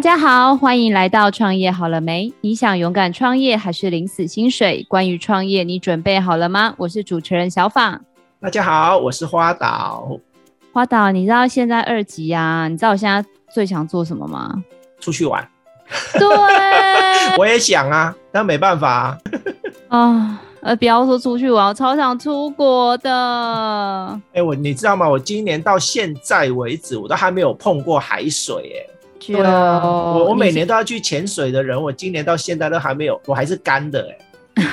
[0.00, 2.32] 大家好，欢迎来到创业好了没？
[2.40, 4.82] 你想勇敢创业还是领死薪水？
[4.88, 6.72] 关于创业，你准备好了吗？
[6.78, 8.00] 我是主持人小访。
[8.40, 10.18] 大家好，我是花岛。
[10.72, 12.66] 花岛，你知道现在二级啊？
[12.66, 14.64] 你知道我现在最想做什么吗？
[15.00, 15.46] 出去玩。
[16.14, 16.26] 对，
[17.36, 19.18] 我也想啊，但没办法啊。
[19.88, 24.18] 啊，呃，不要说出去玩，我超想出国的。
[24.32, 25.06] 哎、欸，我你知道吗？
[25.06, 28.96] 我今年到现在为止，我都还没有碰过海水，哎。
[29.20, 34.18] 就对啊，我我每年都要去潜水的人，我今年到现在都还没有，我还是干的，哎。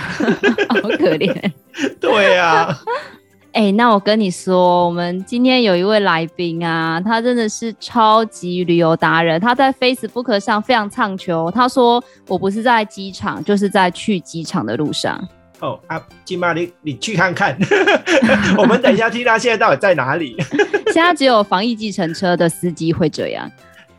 [0.70, 1.52] 好可怜。
[2.02, 2.76] 对啊。
[3.54, 9.42] 哎、欸，那我跟你说，我们今天有一位来宾啊，他真的是超级旅游达人。
[9.42, 15.28] 他在 Facebook 上非常畅求，他说：“我不是在机场，就是在去机场的路上。”
[15.60, 17.58] 哦啊，金妈，你你去看看。
[18.60, 20.38] 我们等一下听他现在到底在哪里。
[20.94, 23.50] 现在只有防疫计程车的司机会这样。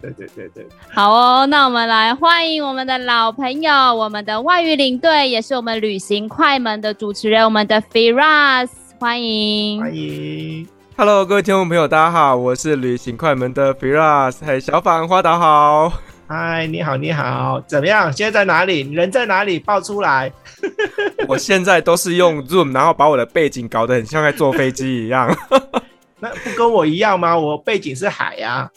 [0.01, 0.67] 对对对对。
[0.93, 8.69] 好哦，那我们来欢迎我们的老朋友，我们的外语领队，也是我们旅行快门的主持人，我们的 Firas。
[9.01, 15.93] 欢迎欢迎，Hello，各位听众朋友，大家好，我是旅行快门的 Firas，嘿，小访花导好，
[16.27, 18.13] 嗨，你好，你好，怎么样？
[18.13, 18.83] 现在在哪里？
[18.83, 19.59] 你人在哪里？
[19.61, 20.33] 报出来。
[21.29, 25.33] 我现在都是用 Zoom，然后把我的背景搞得很像在坐飞机一样。
[26.21, 27.39] 那不跟我一样吗？
[27.39, 28.71] 我背景是海呀、啊，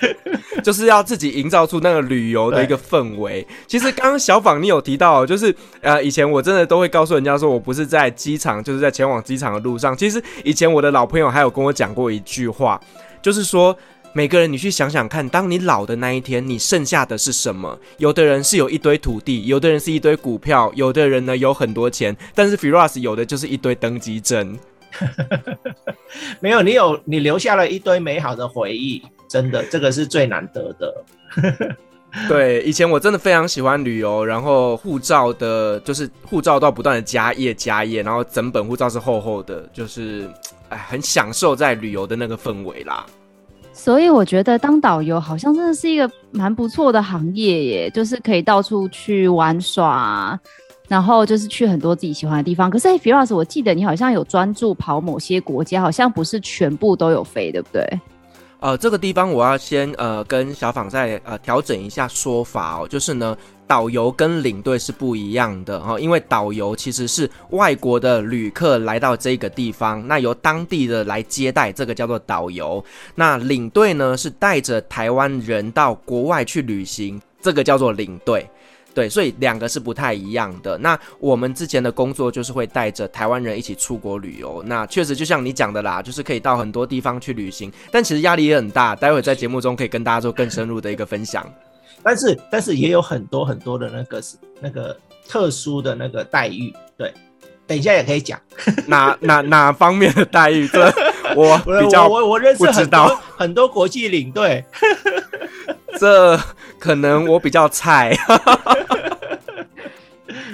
[0.64, 3.46] 就是要自己营造出那个旅游的一个氛围。
[3.68, 9.96] 其实刚刚小访你有提到，就是呃，以前我真的都会告诉人家说我不是在机场，就是在前往机场的路上。
[9.96, 12.80] 其实以前我的老朋友还有跟我讲过一句话，
[13.20, 13.76] 就是说
[14.14, 17.78] 每个人你去想想看，当你老的那一天，你剩下的是什么？
[17.98, 24.58] 有的人是有一堆土地，有的人是一堆股票，有的人呢有很多钱，但是 Firas 有的就是一堆登机证。
[26.40, 31.76] 没有，你有你留下了一堆美好的回忆，真的，这个是最难得的。
[32.26, 40.26] 对，以前我真的非常喜欢旅游，然后护照的，就是护照都要不断的加页加页，然后整本护照是厚厚的，就是
[40.70, 43.04] 哎，很享受在旅游的那个氛围啦。
[43.74, 50.36] 所以我觉得当导游好像真的是一个蛮不错的行业耶，就是可以到处去玩耍。
[50.88, 58.00] 然后就是去很多自己喜欢的地方，可是 Firas，我记得你好像有专注跑某些国家，好像不是全部都有飞，对不对？
[58.60, 63.36] 呃，这个地方我要先呃跟小访再呃调整一下说法哦，就是呢，
[63.68, 72.84] 导游跟领队是不一样的哈、哦，因为导游其实是外国的旅客来到这个地方，那由当地的来接待，这个叫做导游。
[73.14, 78.44] 那领队呢是带着台湾人到国外去旅行，这个叫做领队。
[78.98, 80.76] 对，所以两个是不太一样的。
[80.78, 84.60] 那我们之前的工作就是会带着台湾人一起出国旅游。
[84.66, 88.96] 那确实就像你讲的啦，就是可以到很多地方去旅行，但其实压力也很大。
[88.96, 91.48] 待会在节目中可以跟大家做更深入的一个分享。
[92.02, 94.98] 但是，但是也有很多很多的那个是那个
[95.28, 96.74] 特殊的那个待遇。
[96.96, 97.14] 对，
[97.68, 98.40] 等一下也可以讲
[98.88, 100.66] 哪哪哪方面的待遇。
[100.66, 100.82] 对
[101.36, 104.64] 我比较我我我认识很多很多国际领队。
[105.98, 106.38] 这
[106.78, 108.16] 可能我比较菜。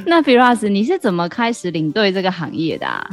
[0.07, 3.09] 那 Firas，你是怎么开始领队这个行业的啊？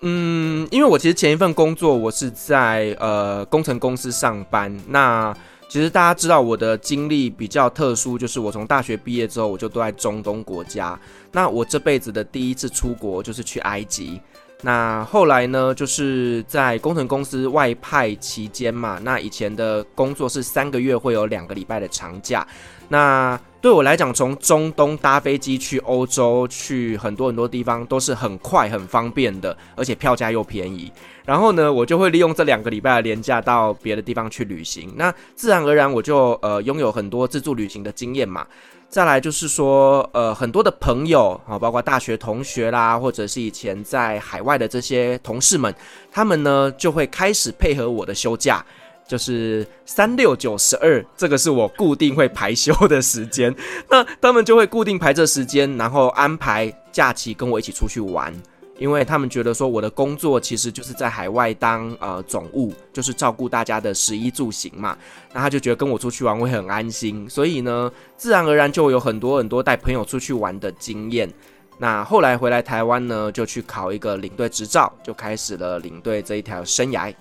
[0.00, 4.74] 嗯，因为我其实前一份工作我是在呃工程公司上班。
[4.88, 5.34] 那
[5.68, 10.98] 其实大家知道我的经历比较特殊，就是我从大学毕业之后，我就都在中东国家。
[11.32, 14.20] 那我这辈子的第一次出国就是去埃及。
[14.64, 22.46] 那后来呢，就是在工程公司外派期间嘛，那以前的工作是三个月会有两个礼拜的长假。
[22.88, 30.90] 那对我来讲，从中东搭飞机去欧洲，去很多很多地方都是很快很方便的，而且票价又便宜。
[31.26, 34.92] 然后呢，我就会利用这两个礼拜的连假到别的地方去旅行。
[34.96, 38.46] 那自然而然，我就呃拥有很多自助旅行的经验嘛。
[38.94, 45.74] 再来就是说，呃，很多的朋友啊，包括大学同学啦，或者是以前在海外的这些同事们，
[46.12, 48.64] 他们呢就会开始配合我的休假，
[49.04, 53.52] 就是三六九十二，这个是我固定会排休的时间。
[53.90, 58.32] 那他们就会固定排这时间，然后安排假期跟我一起出去玩。
[58.78, 64.96] 因为他们觉得说我的工作其实就是在海外当呃总务，就是照顾大家的食衣住行嘛，
[65.32, 71.32] 那他就觉得跟我出去玩会很安心，所以呢，自然而然就有很多很多带朋友出去玩的经验。
[71.78, 77.12] 那后来回来台湾呢，就去考一个领队执照，就开始了领队这一条生涯。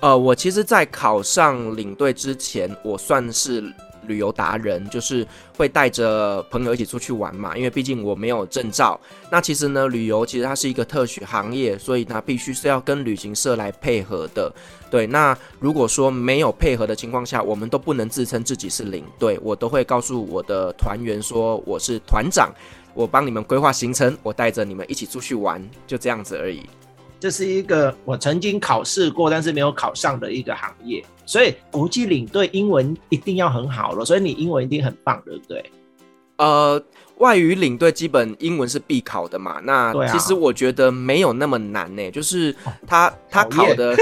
[0.00, 3.62] 呃，我其实，在考上领队之前，我算是
[4.06, 5.26] 旅游达人，就是
[5.56, 7.56] 会带着朋友一起出去玩嘛。
[7.56, 9.00] 因为毕竟我没有证照，
[9.30, 14.52] 那其实呢，旅游其实它是一个特许行业，所以它必须是要跟旅行社来配合的。
[14.90, 22.52] 对，那如果说没有配合的情况下，我们都不能自称自己是领队，我都会告诉我的团员说我是团长，
[22.94, 26.64] 我帮你们规划行程，我带着你们一起出去玩，就这样子而已。
[27.26, 35.72] 这是一个我曾经考试过，但是没有考上的一个行业，所以国际领队英文一定要很好了，所以你英文一定很棒，对不对？
[36.36, 36.80] 呃，
[37.16, 42.54] 外语领队基本英文是必考的嘛，那其实我觉得没有那么难呢、欸，就是
[42.86, 43.96] 他、哦、他考的，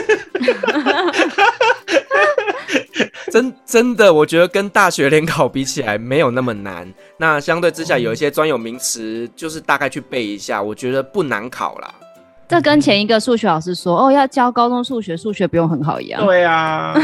[3.33, 11.95] 真真的，我觉得跟大学联考比起来没有那么难，那相对之下有一些专有名词，就是大概去背一下，我觉得不难考啦。
[12.47, 16.95] 这跟前一个数学老师说：“哦，要教高中数学，数学不用很好一样。”对啊，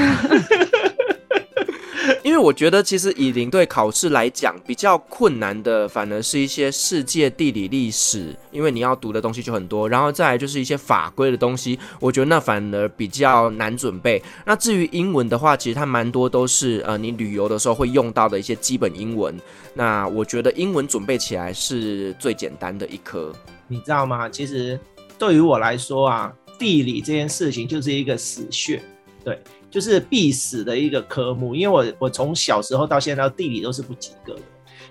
[2.23, 14.23] 因为我觉得其实以零对考试来讲，比较困难的反而是一些世界地理历史，因为你要读的东西就很多，然后再来就是一些法规的东西，我觉得那反而比较难准备。
[14.45, 19.35] 那至于英文的话，其实它蛮多都是呃你旅游的时候会用到的一些基本英文。
[19.73, 23.33] 那我觉得英文准备起来是最简单的一科，
[23.69, 24.29] 你知道吗？
[24.29, 24.79] 其实。
[25.21, 28.83] 对于我来说啊，地理这件事情就是一个死穴，
[29.23, 29.39] 对，
[29.71, 31.55] 就是必死的一个科目。
[31.55, 34.41] 因为我我从小时候到现在，地理都是不及格的。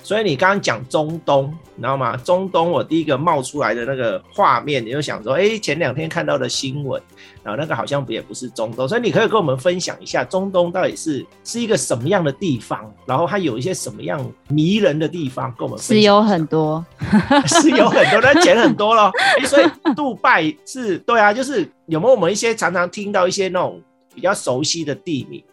[0.02, 2.18] 所以你刚刚讲中东，你知道吗？
[2.18, 7.02] 中东我第一个冒出来的那个画面，你就想说，哎，前两天看到的新闻，
[7.44, 8.88] 然后那个好像不也不是中东。
[8.88, 12.92] 所以你可以跟我们分享一下，中东到底是是一个什么样的地方？
[13.06, 15.98] 然后它有一些什么样迷人的地方，跟我们分享。
[15.98, 16.84] 是有很多，
[17.46, 19.12] 是有很多，但钱很多咯。
[19.38, 19.66] 哎，所以
[19.96, 23.82] 杜拜是对啊，就是有没有我们一些常常听到一些那种
[24.16, 25.44] 比较熟悉的地名？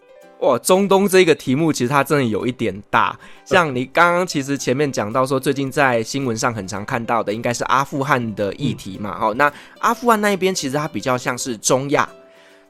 [0.40, 3.18] 哇，中东这个题目其实它真的有一点大。
[3.44, 9.18] 像你刚刚其实前面讲到说，最近在新闻上很常看到的，应该是阿富汗的议题嘛。
[9.18, 12.06] 好、嗯，那阿富汗那一边其实它比较像是中亚。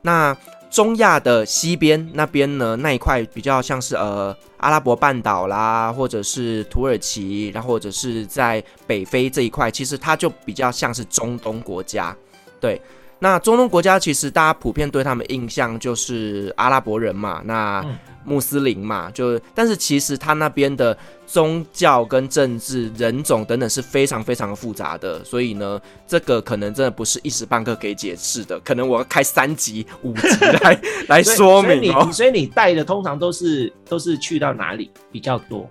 [0.02, 0.36] 那
[0.70, 12.16] 中亚的西边那边呢，那一块比较像是呃阿拉伯半岛啦，或者是土耳其，然后或者是在北非这一块，其实它就比较像是中东国家，
[12.60, 12.80] 对。
[13.18, 17.82] 那中东国家其实大家普遍对他们印象就是阿拉伯人嘛，那
[18.24, 20.96] 穆斯林嘛，就但是其实他那边的
[21.26, 32.00] 宗教跟政治、人种等等是非常非常复杂的，所以呢，这个可能真的不是一时半刻可以解释的，可能我要开三集、五集来 来说明哦。
[32.00, 35.70] 所以你所以你带的通常都是都是去到哪里比较多？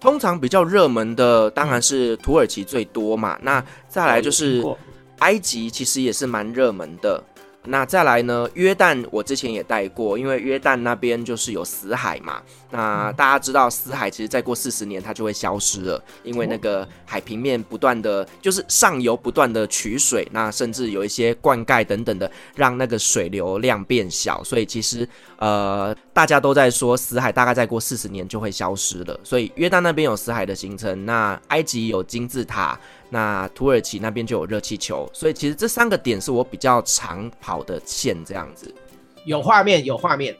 [0.00, 4.62] 通常比较热门的当然是土耳其最多嘛，那再来就是。
[5.24, 7.22] 埃及其实也是蛮热门的，
[7.64, 8.46] 那再来呢？
[8.52, 12.42] 约旦我之前也带过，因为约旦那边就是有死海嘛。
[12.70, 29.18] 那大家知道死海其实再过四十年它就会消失了，因为那个海平面不断的就是上游不断的取水，那甚至有一些灌溉等等的，让那个水流量变小，所以其实呃大家都在说死海大概再过四十年就会消失了。
[29.24, 32.78] 所以约旦那边有死海的形成，那埃及有金字塔。
[33.14, 38.74] 那土耳其那边就有热气球，所以其实这三个点是我比较常跑的线，这样子。
[39.24, 40.36] 有画面，有画面。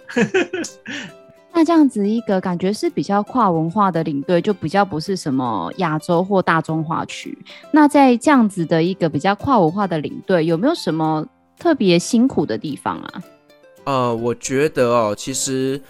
[1.55, 7.39] 那这样子一个感觉是比较跨文化的领队，就比较不是什么亚洲或大中华区。
[7.71, 11.25] 那在这样子的一个比较跨文化的领队，有没有什么
[11.57, 13.23] 特别辛苦的地方啊？
[13.85, 15.81] 呃，我觉得哦，其实。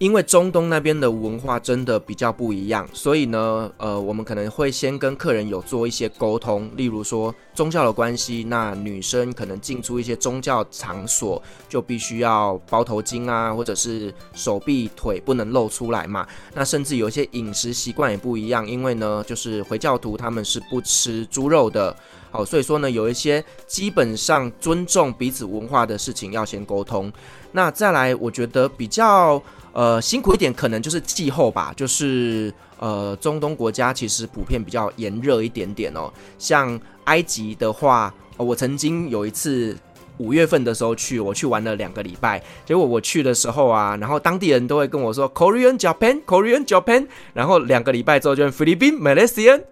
[0.00, 16.26] 因为中东那边的文化真的比较不一样，所以呢，呃，我们可能会先跟客人有做一些沟通，例如说宗教的关系，那女生可能进出一些宗教场所就必须要包头巾啊，或者是手臂腿不能露出来嘛。
[16.54, 21.94] 那甚至有一些饮食习惯也不一样，因为呢，就是回教徒他们是不吃猪肉的，
[22.30, 27.12] 好，所以说呢，有一些基本上尊重彼此文化的事情要先沟通。
[27.52, 29.42] 那再来，我觉得比较。
[29.72, 36.12] 呃，辛苦一点可能就是气候吧，就是呃，中东国家其实普遍比较炎热一点点哦。
[36.38, 39.76] 像埃及的话，我曾经有一次
[40.18, 49.62] 五月份的时候去，我去玩了两个礼拜，结果我去的时候啊，然后当地人都会跟我说 Korean Japan Korean Japan，然后两个礼拜之后就菲律宾 Malaysian，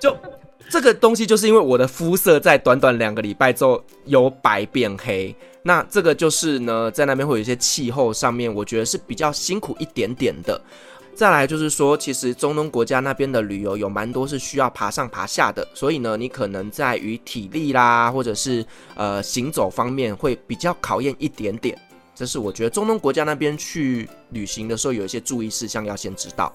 [0.00, 0.16] 就
[0.68, 5.34] 这个东西就是因为我的肤色在短短两个礼拜之后由白变黑。
[5.66, 10.60] 那这个就是呢，在那边会有一些气候上面，我觉得是比较辛苦一点点的。
[11.12, 21.76] 再来就是说，其实中东国家那边的旅游有蛮多是需要爬上爬下的，所以呢，你可能在于体力啦，或者是呃行走方面会比较考验一点点。
[22.14, 26.54] 这是我觉得中东国家那边去旅行的时候有一些注意事项要先知道。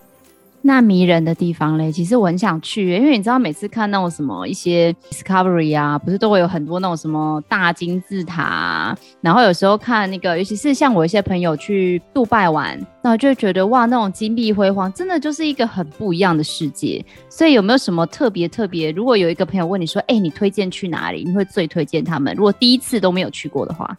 [0.64, 17.04] 那迷人的地方嘞，其实我很想去，因为你知道每次看那种什么一些 Discovery 啊，不是都会有很多那种什么大金字塔啊，然后有时候看那个，尤其是像我一些朋友去杜拜玩，然后就觉得哇，那种金碧辉煌，真的就是一个很不一样的世界。
[17.28, 18.92] 所以有没有什么特别特别？
[18.92, 21.24] 如果有一个朋友问你说，哎，你推荐去哪里？
[21.24, 22.36] 你会最推荐他们？
[22.36, 23.98] 如果第一次都没有去过的话。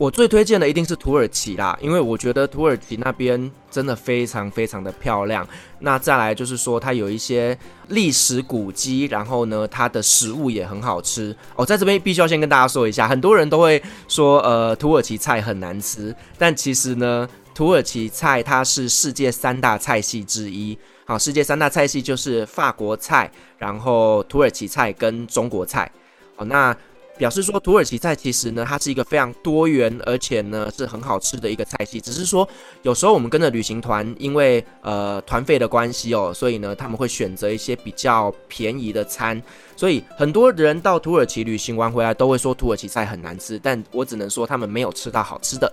[0.00, 5.46] 我最推荐的一定是土耳其啦，因为我觉得土耳其那边真的非常非常的漂亮。
[5.80, 7.56] 那再来就是说，它有一些
[7.88, 11.36] 历史古迹，然后呢，它的食物也很好吃。
[11.54, 20.78] 哦，在这边必须要先跟大家说一下，很多人都会说，呃，土耳其菜很难吃，但其实呢，土耳其菜它是世界三大菜系之一。
[21.04, 25.92] 好，世界三大菜系就是法国菜，然后土耳其菜跟中国菜。
[26.36, 26.74] 好，那。
[27.20, 32.00] 表示说，土耳其菜其实呢，它是一个非常多元，而且呢是很好吃的一个菜系。
[32.00, 32.48] 只是说，
[32.80, 39.40] 有时候我们跟着旅行团，因为呃团费的关系哦，所以呢他们会选择一些比较便宜的餐。
[39.76, 43.60] 所以很多人到土耳其旅行完回来，都会说土耳其菜很难吃。
[43.62, 45.70] 但我只能说，他们没有吃到好吃的。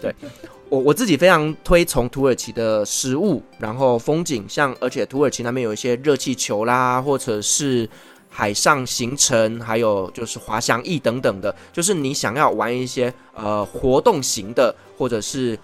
[0.00, 0.14] 对，
[0.68, 7.88] 我我自己非常推崇土耳其的食物，然后风景，像而且土耳其那边有一些热气球啦，或者是。
[8.36, 15.56] 海上行程，还有就是滑翔翼等等的，就是你想要玩一些呃活动型的，或者是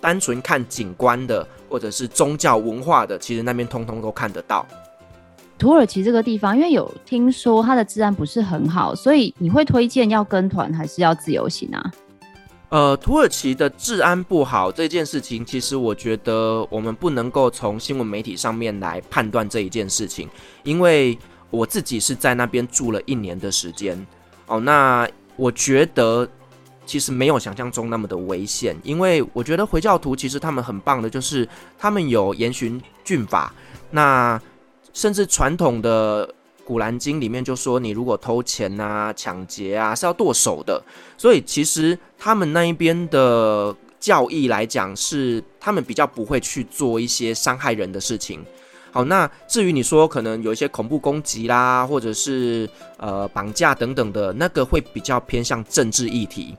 [0.00, 4.66] 单纯看景观的，或者是宗教文化的，其实那边通通都看得到。
[5.56, 11.92] 土耳其这个地方，因为有听说它的治安不是很好，所以你会推荐要跟团还是要自由行啊？
[12.70, 20.28] 呃，土耳其的治安不好这件事情，其实我觉得我们不能够从新闻媒体上面来判断这一件事情，
[20.64, 21.16] 因为。
[21.54, 24.06] 我自己是在那边住了一年的时间。
[24.46, 26.28] 哦，那我觉得
[26.84, 33.54] 其实没有想象中那么的危险，因为我觉得回教徒其实他们很棒的，就是他们有严循峻法，
[33.90, 34.40] 那
[34.92, 36.28] 甚至传统的
[36.64, 40.82] 古兰经里面就说，你如果偷钱啊、抢劫啊是要剁手的，
[41.16, 48.44] 所以其实他们那一边的教义来讲，是他们比较不会去做一些伤害人的事情。
[48.94, 56.54] 好，那至于你说可能有一些恐怖攻击啦，或者是呃绑架等等的，那个会比较偏向政治议题，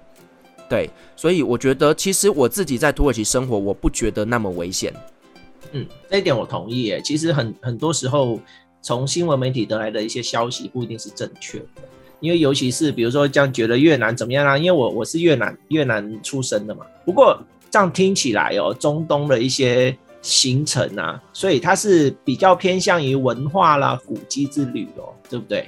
[0.69, 4.93] 对，所以我觉得其实我自己在土耳其生活，我不觉得那么危险。
[5.71, 6.91] 嗯，这一点我同意。
[6.91, 8.37] 诶，其实很很多时候
[8.81, 11.83] 从新闻媒体得来的一些消息不一定是正确的，
[12.19, 19.97] 因为尤其是比如说这样觉得越南怎么样啊，因为我我是越南越南出生的嘛，不过这样听起来哦，中东的一些。
[20.25, 25.63] 行程啊，所以它是比较偏向于文化啦、古迹之旅哦，对不对？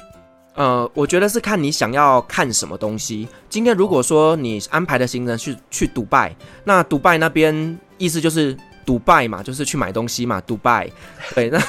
[0.56, 3.28] 呃，我觉得是看你想要看什么东西。
[3.48, 10.90] 今天如果说你安排的行程去去迪拜，那迪拜那边意思就是迪拜嘛，就是去买东西嘛，迪拜。
[11.36, 11.60] 对，那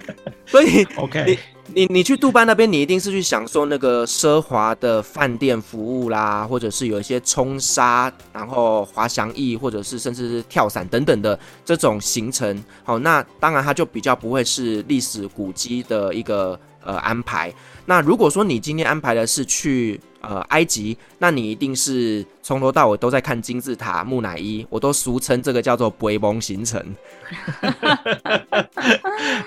[0.48, 1.38] 所以 OK。
[1.74, 12.64] 你你去杜拜那边，你一定是去享受那个奢华的饭店服务啦，或者是有一些冲沙，然后滑翔翼，或者是甚至是跳伞等等的这种行程。
[12.82, 17.52] 好，那当然它就比较不会是历史古迹的一个呃安排。
[17.84, 26.82] 那如果说你今天安排的是去呃埃及，那你一定是从头到尾都在看金字塔、木乃伊，我都俗称这个叫做“背蒙行程”。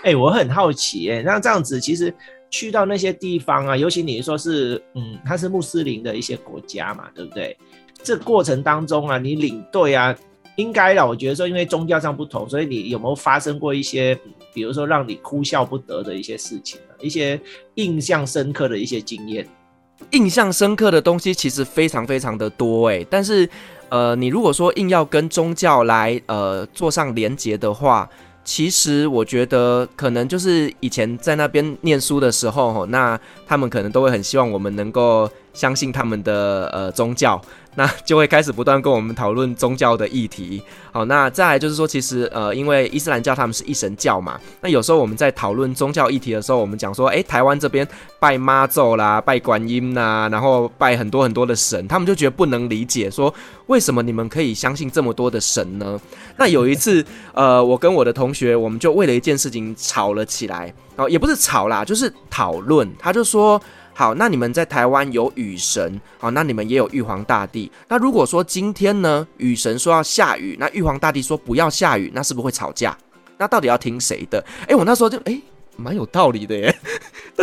[0.04, 2.14] 哎、 欸，我很好奇、欸，那这样子其实
[2.50, 7.58] 去到那些地方啊，尤其你说是嗯，它是穆斯林的一些国家嘛，对不对？
[8.04, 10.16] 这过程当中啊，你领队啊，
[10.56, 14.18] 应该啦，我觉得说因为宗教上不同，所以你有没有发生过一些，
[14.54, 16.80] 比如说让你哭笑不得的一些事情？
[17.00, 17.40] 一些
[17.76, 19.48] 印象深刻的一些经验，
[20.10, 23.48] 印象深刻的东西其实非常非常的多诶，但是
[23.90, 28.10] 呃，你如果说硬要跟宗教来呃做上连接的话，
[28.44, 37.42] 其实我觉得可能就是以前在那边念书的时候，那他们可能都会很希望我们能够相信他们的呃宗教。
[37.74, 40.62] 那就会开始不断跟我们讨论宗教的议题。
[40.92, 47.88] 好，那再来就是说，其实呃，因为伊斯兰教他们是一神教嘛，那有时候我们在讨论宗教议题的时候，我们讲说，诶，台湾这边
[48.20, 53.34] 拜妈祖啦，拜观音呐，然后拜很多很多的神，他们就觉得不能理解，说
[53.68, 55.98] 为什么你们可以相信这么多的神呢？
[56.36, 63.62] 那有一次， 呃，我跟我的同学，我们就为了一件事情吵了起来，哦，也不是吵啦，就是讨论，他就说。
[64.02, 67.72] 好，那你们在台湾有雨神，好，那你们也有玉皇大帝。
[67.88, 72.98] 那如果说今天呢，雨神说要下雨，那玉皇大帝说不要下雨，那是不是会吵架？
[73.38, 74.44] 那到底要听谁的？
[74.68, 75.40] 哎、我那时候就哎，
[75.78, 76.76] 蛮、有道理的耶。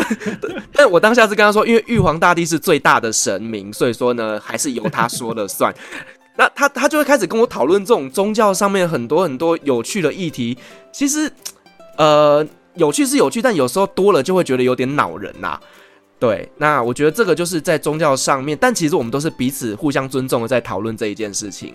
[0.75, 5.73] 但我当下是跟他说，因为玉皇大帝是最大的神明，所以说呢，还是由他说了算。
[6.37, 10.59] 那他他就会开始跟我讨论这种宗教上面很多很多有趣的议题。
[10.93, 11.33] 其实，
[11.97, 15.57] 呃，有趣是有趣，但有时候多了就会觉得有点恼人呐、
[16.19, 21.73] 对，那我觉得这个就是在宗教上面，但其实我们都是彼此互相尊重的在讨论这一件事情。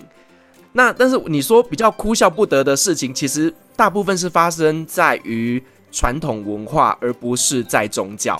[0.72, 8.38] 那但是你说比较哭笑不得的事情，其实大部分是发生在于传统文化，而不是在宗教。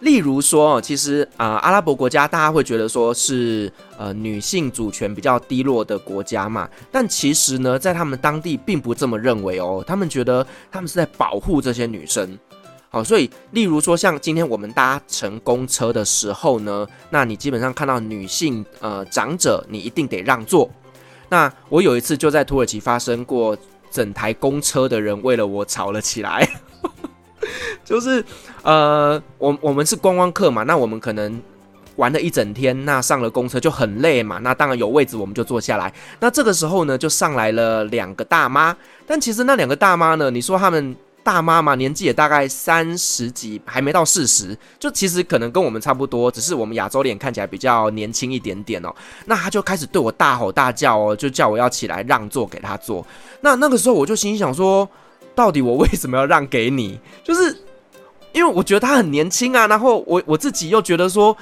[0.00, 12.38] 例如说，其实啊、阿拉伯国家大家会觉得说是呃女性主权比较低落的国家嘛，但其实呢，在他们当地并不这么认为哦，他们觉得他们是在保护这些女生。
[12.92, 20.68] 好，所以例如说，像今天我们搭乘公车的时候呢，那你基本上看到女性呃长者，你一定得让座。
[21.28, 23.56] 那我有一次就在土耳其发生过，
[23.92, 26.44] 整台公车的人为了我吵了起来，
[27.86, 28.24] 就是
[28.64, 31.40] 呃，我我们是观光客嘛，那我们可能
[31.94, 35.94] 玩了一整天，那上了公车就很累嘛，那当然有位置我们就坐下来。
[36.18, 40.96] 那这个时候呢，就上来了两个大妈，但其实那两个大妈呢，你说他们。
[41.22, 48.94] 大妈嘛，年纪也大概三十几，还没到四十，就其实可能跟我们差不多，只是我们亚洲脸看起来比较年轻一点点哦。
[49.26, 53.06] 那他就开始对我大吼大叫哦，就叫我要起来让座给他坐。
[53.42, 54.88] 那那个时候我就心想说，
[55.34, 56.98] 到底我为什么要让给你？
[57.22, 57.54] 就是
[58.32, 61.36] 因为我觉得他很年轻啊，然后我我自己又觉得说，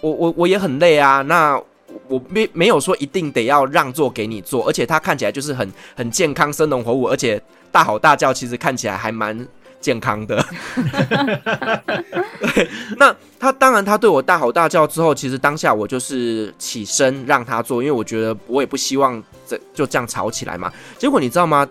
[0.00, 1.22] 我我我也很累啊。
[1.22, 1.60] 那
[2.08, 7.40] 我没没有说一定得要让座给你坐，而且他看起来就是很很健康、生龙活虎，而且。
[7.74, 9.36] 大吼大叫，其实看起来还蛮
[9.80, 10.40] 健康的。
[12.54, 20.72] 对，那他当然，他对我大吼大叫之后，其实当下我就是起身让他坐，因为我觉得我也不希望这就这样吵起来嘛。
[20.96, 21.68] 结果你知道吗？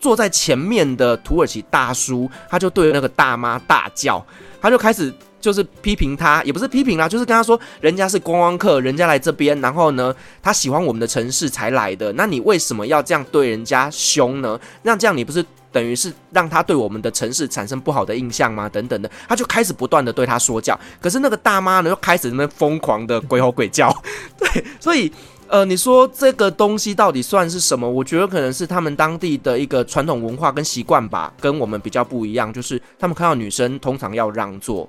[0.00, 4.24] 坐在前面的土耳其大叔，他就对那个大妈大叫，
[4.62, 5.12] 他就开始。
[5.44, 14.58] 就是批评他，也不是批评啦，就是跟他说，人家是观光客，人家来这边，然后呢，他喜欢我们的城市才来的，那你为什么要这样对人家凶呢？
[14.84, 18.66] 那这样你不是等于是让他对我们的城市产生不好的印象吗？
[18.70, 23.94] 等等的，他就开始不断的对他说教，可是那个大妈呢，又开始那疯狂的鬼吼鬼叫，
[24.40, 25.12] 对，所以
[25.48, 27.86] 呃，你说这个东西到底算是什么？
[27.86, 34.88] 我觉得可能是他们当地的一个传统文化跟习惯吧，跟我们比较不一样，就是他们看到女生通常要让座。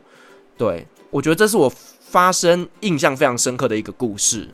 [0.57, 4.47] 对，我觉得这是我发生印象非常深刻的一个故事。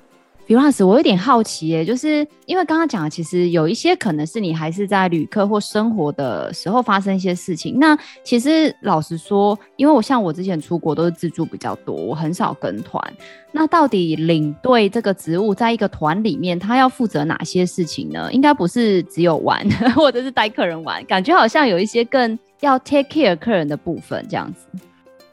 [0.48, 7.78] Firas，我有点好奇耶，就是因为刚刚讲的，其实有一些可能是你还是在旅客或生活的时候发生一些事情。
[7.80, 13.02] 那其实老实说，因为我像我之前出国都是自助比较多，我很少跟团。
[13.54, 18.28] 那到底领队这个职务，在一个团里面，他要负责哪些事情呢？
[18.34, 24.66] 应该不是只有玩， 或者是带客人玩，感觉好像有一些更要 take care 客人的部分这样子。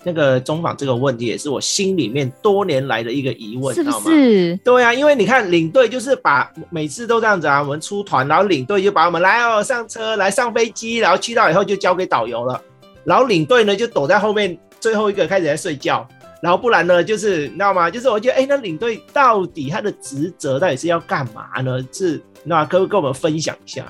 [0.04, 4.56] 那个中访这个问题也是我心里面多年来的一个疑问，是不是？
[4.58, 12.62] 对啊，因为你看领队就是把每次都这样子啊，我们出团，然后领队就把我们来哦上车，来上飞机，然后去到以后就交给导游了，
[13.04, 16.06] 然后领队呢就躲在后面，最后一个开始在睡觉，
[16.40, 17.90] 然后不然呢就是你知道吗？
[17.90, 21.84] 就是我觉得哎，那领队到底他的职责到底是要干嘛呢？
[21.92, 23.84] 是那可不可以跟我们分享一下？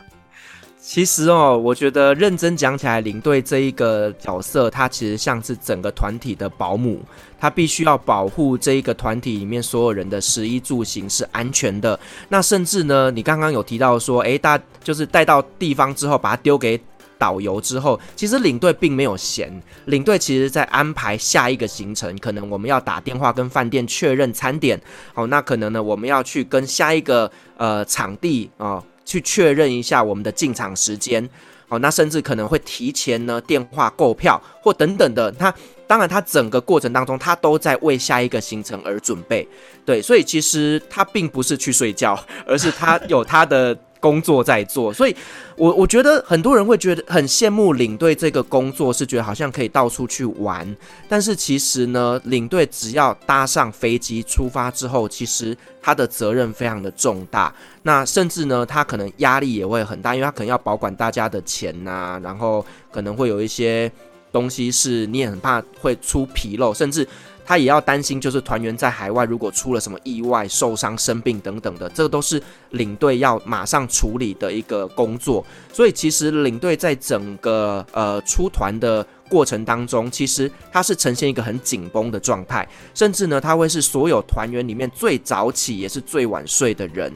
[0.88, 6.98] 其实哦，我觉得认真讲起来，领队这一个角色，他其实像是整个团体的保姆，
[7.38, 12.01] 他必须要保护这一个团体里面所有人的食衣住行是安全的。
[12.31, 16.81] 那甚至呢，你刚刚有提到说，诶，大就是带到地方之后，把它丢给
[17.18, 19.53] 导游之后，其实领队并没有闲，
[19.85, 24.81] 领队其实在安排下一个行程，可能我们要打电话跟饭店确认餐点，
[25.12, 28.66] 好，那可能呢，我们要去跟下一个呃场地啊。
[28.68, 31.27] 哦去确认一下我们的进场时间，
[31.68, 35.33] 哦，那甚至可能会提前呢电话购票或等等的。
[35.33, 35.53] 他
[35.87, 39.49] 当然，他整个过程当中，他都在为下一个行程而准备。
[39.87, 43.75] 对，所以其实他并不是去睡觉，而是他有他的。
[44.01, 45.15] 工作在做，所以
[45.57, 50.77] 我我觉得很多人会觉得很羡慕领队这个工作，是觉得好像可以到处去玩。
[51.09, 57.53] 但是其实呢，领队只要搭上飞机出发之后，其实他的责任非常的重大。
[57.83, 63.91] 那甚至呢，他可能压力也会很大，因为他可能要保管大家的钱呐、然后可能会有一些
[64.31, 67.07] 东西是你也很怕会出纰漏，甚至。
[67.49, 72.41] 他也要担心，就是团员在海外如果出了什么意外、受伤、生病等等的，这个都是
[72.73, 75.43] 领队要马上处理的一个工作。
[75.73, 87.11] 所以其实领队在整个呃出团的过程当中，其实他是呈现一个很紧绷的状态，甚至呢，他会是所有团员里面最早起也是最晚睡的人。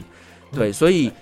[0.50, 1.12] 对，所以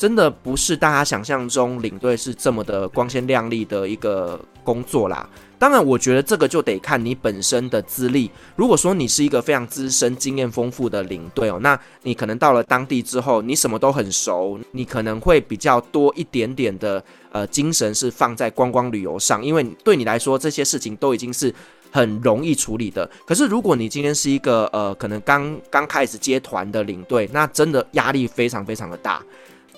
[0.00, 5.28] 真的不是大家想象中领队是这么的光鲜亮丽的一个工作啦。
[5.58, 8.30] 当然，我觉得这个就得看你本身的资历。
[8.56, 21.54] 如果说你是一个非常资深、经验丰富的领队哦，那你可能到了当地之后，你什么都很熟，你可能会比较多一点点的呃精神是放在观光旅游上，因为对你来说这些事情都已经是
[21.90, 23.06] 很容易处理的。
[23.26, 29.22] 可是如果你今天是一个呃可能刚刚开始接团的领队，那真的压力非常非常的大。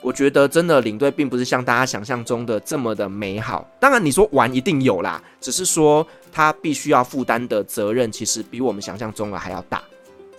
[0.02, 3.66] 我觉得真的领队并不是像大家想象中的这么的美好。
[3.78, 9.80] 当然，你说玩一定有啦，只是说他必须要负担的责任，其实比我们想象中的还要大。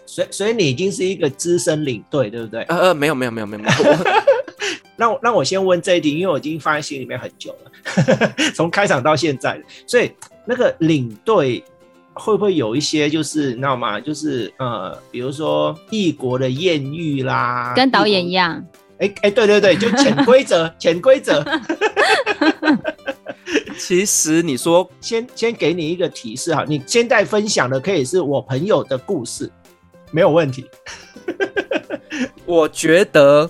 [0.06, 2.62] 所以，所以你已经是一个资深领队，对不对？
[2.64, 3.76] 呃呃，没有没有没有没有没有。
[4.96, 7.72] 那我那我先问这一题，因为我已经放在心里面很久了，
[8.54, 9.60] 从开场到现在。
[9.88, 10.12] 所以
[10.46, 11.64] 那个领队
[12.14, 14.00] 会不会有一些，就是你知道吗？
[14.00, 18.64] 就是呃，比如说异国的艳遇啦，跟导演一样。
[19.00, 21.44] 哎哎，对对对，就潜规则，潜规则。
[23.78, 29.52] 其实你说，先先给你一个提示哈，你现在分享的可以是我朋友的故事，
[30.12, 30.66] 没有问题。
[32.46, 33.50] 我觉得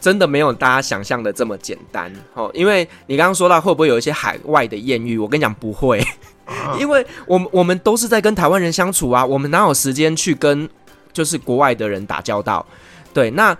[0.00, 6.02] 真的没有大家想象的这么简单哦，因为你刚刚说到会不会有一些海外的艳遇，我跟你讲不会，
[6.80, 10.68] 因为我们我们都是在跟台湾人相处啊，我们哪有时间去跟
[11.12, 12.66] 就是国外的人打交道？
[13.12, 13.56] 对，那。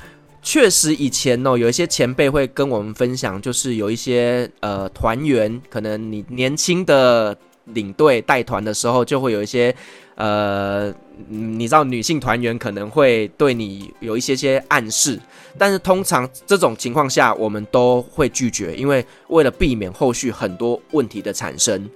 [0.50, 9.74] 确实，以前哦，有一些前辈会跟我们分享，就是有一些呃团员，可能你年轻的领队带团的时候，就会有一些
[10.14, 10.90] 呃，
[11.28, 15.20] 你知道女性团员可能会对你有一些些暗示，
[15.58, 21.86] 但是通常这种情况下，我们都会拒绝，因为为了避免后续很多问题的产生。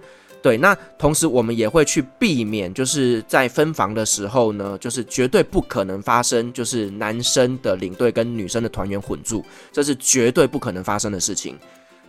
[0.43, 11.57] 对，那同时我们也会去避免，就是在分房的时候呢，就是绝对不可能发生，就是男生的领队跟女生的团员混住，这是绝对不可能发生的事情。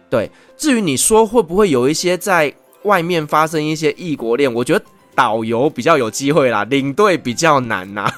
[0.09, 2.51] 对，至于你说会不会有一些在
[2.83, 8.11] 外面发生一些异国恋，我觉得导游比较有机会啦，领队比较难呐。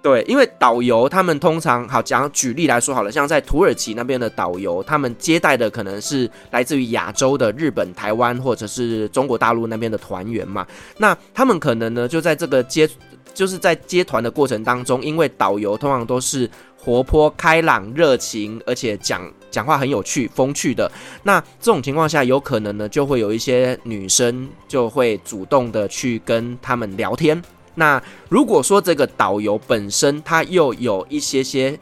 [0.00, 10.64] 对，因为导游他们通常好讲，举例来说好了，像在土耳其那边的导游，他们接待的可能是来自于亚洲的日本、台湾或者是中国大陆那边的团员嘛。
[10.98, 12.88] 那他们可能呢，就在这个接，
[13.34, 20.90] 就是在接团的过程当中，因为导游通常都是活泼开朗、热情，而且讲讲话很有趣、风趣的。
[21.24, 27.42] 那这种情况下，有可能呢，就会有一些女生就会主动的去跟他们聊天。
[27.78, 31.78] 那如果说这个导游本身他又有一些些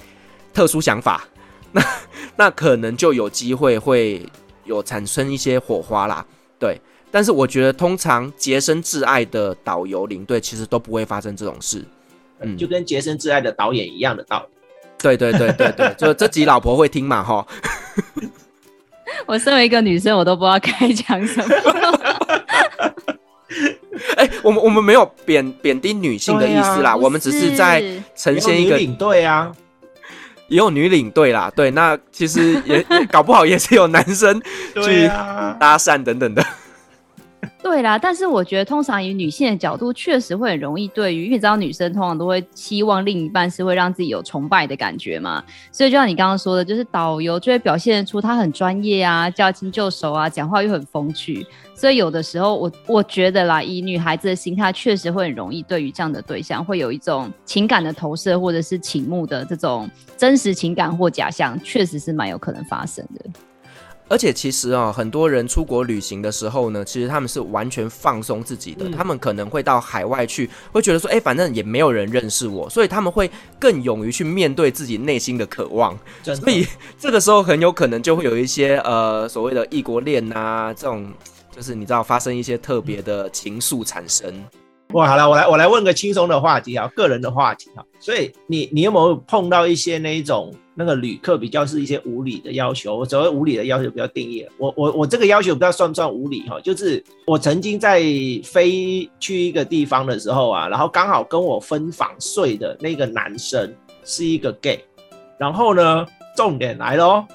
[0.53, 1.25] 特殊想法，
[1.73, 1.83] 那
[2.37, 4.25] 那可能就有机会会
[4.65, 6.25] 有产生一些火花啦。
[6.59, 6.79] 对，
[7.11, 11.83] 但是我觉得通常洁身自爱的导游领队其实都不会发生这种事。
[12.41, 14.49] 嗯，就跟洁身自爱的导演一样的道理。
[14.99, 17.47] 对对对对对， 就这集老婆会听嘛哈。
[19.25, 21.57] 我身为一个女生，我都不知道该讲什么。
[24.17, 27.83] 哎、欸，我们我们没有贬贬低女性的意思啦，啊、我们只是在
[28.15, 29.51] 呈现一个领队啊，
[30.49, 34.41] 也有女领队啦，对，那其实也搞不好也是有男生
[34.85, 35.09] 去
[35.59, 36.45] 搭讪等等的。
[37.69, 63.25] 对啦，但是我觉得通常以女性的角度，确实会很容易对于，因为知道女生通常都会希望另一半是会让自己有崇拜的感觉嘛，所以就像你刚刚说的，就是导游就会表现出他很专业啊，驾轻就熟啊，讲话又很风趣，所以有的时候我我觉得啦，以女孩子的心态，确实会很容易对于这样的对象会有一种情感的投射，或者是倾慕的这种真实情感或假象，确实是蛮有可能发生的。
[64.09, 68.88] 而且其实啊，很多人出国旅行的时候呢，其实他们是完全放松自己的。
[68.88, 75.99] 嗯、他们可能会到海外去，会觉得说，哎，反正也没有人认识我，所以他们会更勇于去面对自己内心的渴望。
[76.23, 76.66] 所以
[76.99, 81.12] 这个时候很有可能就会有一些呃所谓的异国恋啊，这种
[81.51, 84.45] 就是你知道发生一些特别的情愫产生。
[84.92, 87.85] 哇，好了，我来我来问个轻松的话题啊，个人的话题啊。
[87.99, 90.55] 所以你你有没有碰到一些那一种？
[90.79, 94.46] 那个旅客比较是一些无理的要求，我所谓无理的要求比较定义。
[94.59, 96.61] 我我我这个要求不知道算不算无理哈？
[96.61, 98.03] 就是我曾经在
[98.44, 104.79] 飞去一个地方的时候啊，然后刚好跟我分房睡的那个男生是一个 gay，
[105.38, 107.27] 然后呢，重点来咯，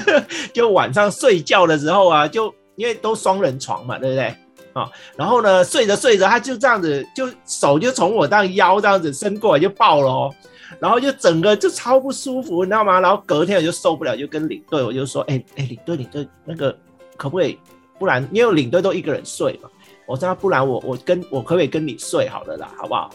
[0.52, 4.34] 就晚上睡觉的时候啊，就因为都双人床嘛，对不对
[4.72, 4.90] 啊？
[5.16, 10.34] 然后呢，睡着睡着，他就这样子，就手就从我这样腰这样子伸过来就抱了哦。
[10.78, 13.00] 然后就整个就超不舒服，你知道吗？
[13.00, 16.76] 然后隔天我就受不了，就跟领队我就说：“哎、欸、哎、欸，领队领队，那个
[17.16, 17.58] 可不可以？
[17.98, 19.68] 不然因为领队都一个人睡嘛，
[20.06, 23.10] 我说那不然我我跟我可不可以跟你睡好了啦，好不好？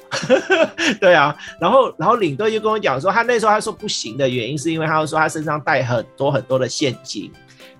[1.01, 7.31] 对啊，然后然后领队就跟我讲说，他那时候他说不行的原因是因为他说他身上带很多很多的现金，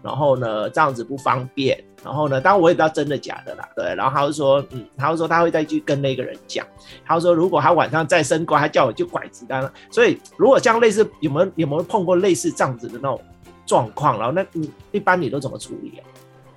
[0.06, 6.64] 然后呢这样子不方便，然后呢当然我也不知道真的假的啦，对，然后他就说嗯，他就说他会再去跟那个人讲，
[7.04, 13.20] 他就说如果他晚上再生瓜，他叫我就拐子弹了，所以如果像类似有没有有没有碰过类似这样子的那种
[13.66, 16.06] 状况，然后那你一般你都怎么处理啊？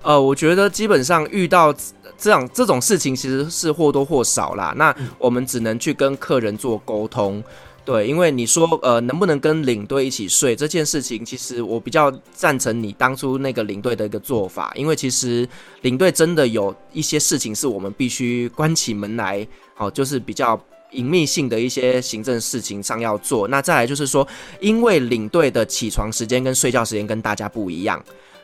[0.01, 1.75] 呃，我觉得基本上遇到
[2.17, 4.73] 这样这种事情，其实是或多或少啦。
[4.77, 7.43] 那我们只能去跟客人做沟通，
[7.83, 15.47] 对，因为你说呃能不能跟领队一起睡这件事情，其实我比较赞成你当初那个领队的一个做法，因为其实
[15.81, 20.57] 领队真的有一些事情是我们必须关起门来，好，就是比较
[20.91, 23.47] 隐秘性的一些行政事情上要做。
[23.49, 24.25] 那再来就是说，
[24.61, 28.01] 因为领队的起床时间跟睡觉时间跟大家不一样。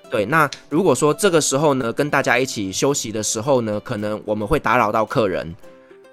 [0.09, 5.53] 对，那如果说这个时候呢，跟大家一起休息的时候呢，可能我们会打扰到客人。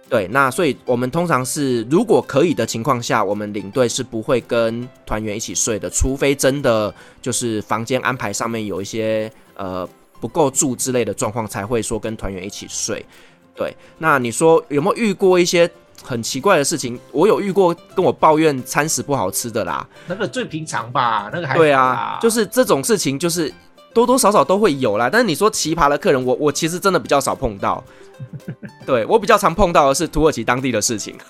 [0.09, 9.89] 对，那所以我们通常是如果可以的情况下，我们领队是不会跟团员一起睡的，除非真的就是房间安排上面有一些呃
[10.21, 13.05] 不够住之类的状况，才会说跟团员一起睡。
[13.55, 15.71] 对，那你说有没有遇过一些
[16.03, 16.99] 很奇怪的事情？
[17.11, 23.53] 我有遇过跟我抱怨餐食不好吃的啦，那个最平常吧，那个还对啊，就是这种事情就是。
[23.93, 27.83] 多多少少都会有啦，但是你说奇葩的客人，我我其实真的比较少碰到。
[28.87, 31.17] 对，我比较常碰到的是土耳其当地的事情。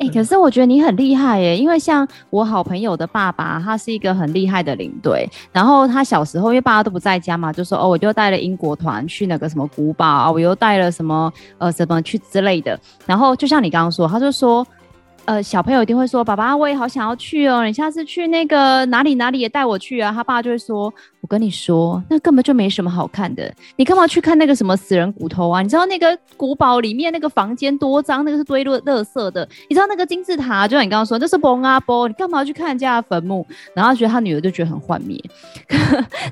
[0.00, 5.28] 哎、欸，可是我觉得你很厉害耶，因为像我好朋友的爸爸，他是一个很厉害的领队。
[5.50, 12.78] 然后他小时候因为爸爸都不在家嘛，就说哦，我就带了英国团去那个什么古堡啊，我又带了什么呃什么去之类的。
[13.06, 14.64] 然后就像你刚刚说，他就说。
[15.28, 25.60] 呃，小朋友一定会说：“爸爸，我也好想要去哦，你下次去那个哪里哪里也带我去啊。”他爸就会说：“我跟你说，那根本就没什么好看的，你干嘛去看那个什么死人骨头啊？
[25.60, 29.46] 你知道那个古堡里面那个房间多脏，那个是堆垃垃圾的。
[29.68, 35.22] 你知道那个金字塔，就像你刚刚说，那是崩啊崩，你干嘛去看人家的坟墓？”然后觉得他女儿就觉得很幻灭。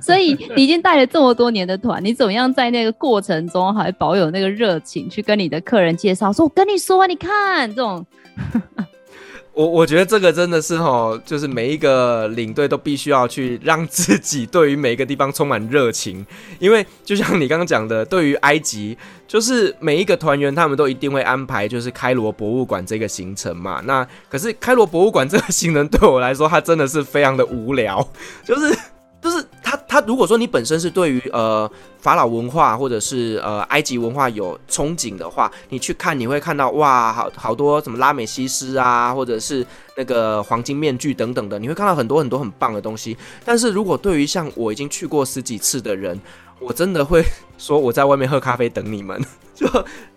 [0.00, 8.02] 所以你已经带了这么多年的团，你怎么样在那个过程中还保有那个热情，去跟你的客人介绍说：“我跟你说，你看这种。”
[9.52, 16.26] 我我觉得这个真的是哦，就是每一个领队都必须要去让自己对于每一个地方充满热情，
[16.58, 23.80] 因为就像你刚刚讲的，对于埃及，就是每一个团员他们都一定会安排就是开罗博物馆这个行程嘛。
[23.84, 28.06] 那可是开罗博物馆这个行程对我来说，它真的是非常的无聊，
[28.44, 28.76] 就是。
[29.18, 43.16] 就是他，他如果说你本身是对于呃法老文化或者是呃埃及文化有憧憬的话，你去看你会看到哇，好好多什么拉美西斯啊，或者是那个黄金面具等等的，你会看到很多很多很棒的东西。
[43.44, 46.20] 但是如果对于像我已经去过十几次的人，
[46.60, 47.24] 我真的会
[47.58, 49.20] 说我在外面喝咖啡等你们，
[49.52, 49.66] 就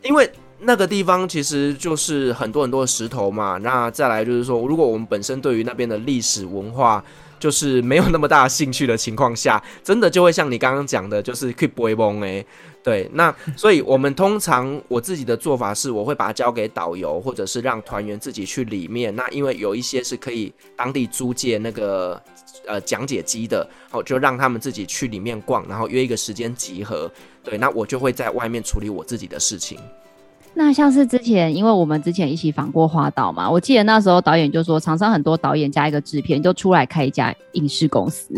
[0.03, 3.57] 因为那个地方其实就是很多很多的石头嘛。
[3.57, 7.03] 那再来就是说，如果我们本身对于那边的历史文化，
[7.39, 12.45] 就是没有那么大兴趣的情况下， 真的就会像你刚刚讲的，就是 keep boy 崩哎，
[12.83, 19.15] 对，那所以我们通常我自己的做法是，我会把它交给导游，或者是让团员自己去里面。
[19.15, 22.21] 那因为有一些是可以当地租借那个
[22.65, 27.09] 呃讲解机的，好，就让他们自己去里面逛，然后约一个时间集合。
[27.43, 29.79] 对，那我就会在外面处理我自己的事情。
[30.53, 38.33] 那像是之前，因为我们之前一起访过花岛嘛，我记得那时候导演就说，常常很多导演加一个制片就出来开一家影视公司。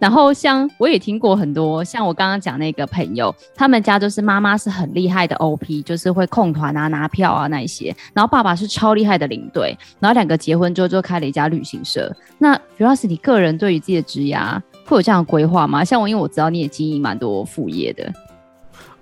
[0.00, 12.10] 然后像我也听过很多，像我刚刚讲那个朋友，他们家就是妈妈是很厉害的 OP，就是会控团啊、拿票啊那一些，然后爸爸是超厉害的领队，然后两个结婚之后就开了一家旅行社。
[12.38, 15.84] 那主要是你个人对于自己的职涯会有这样的规划吗？
[15.84, 18.10] 像我，因为我知道你也经营蛮多副业的，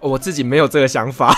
[0.01, 1.33] 我自己没有这个想法。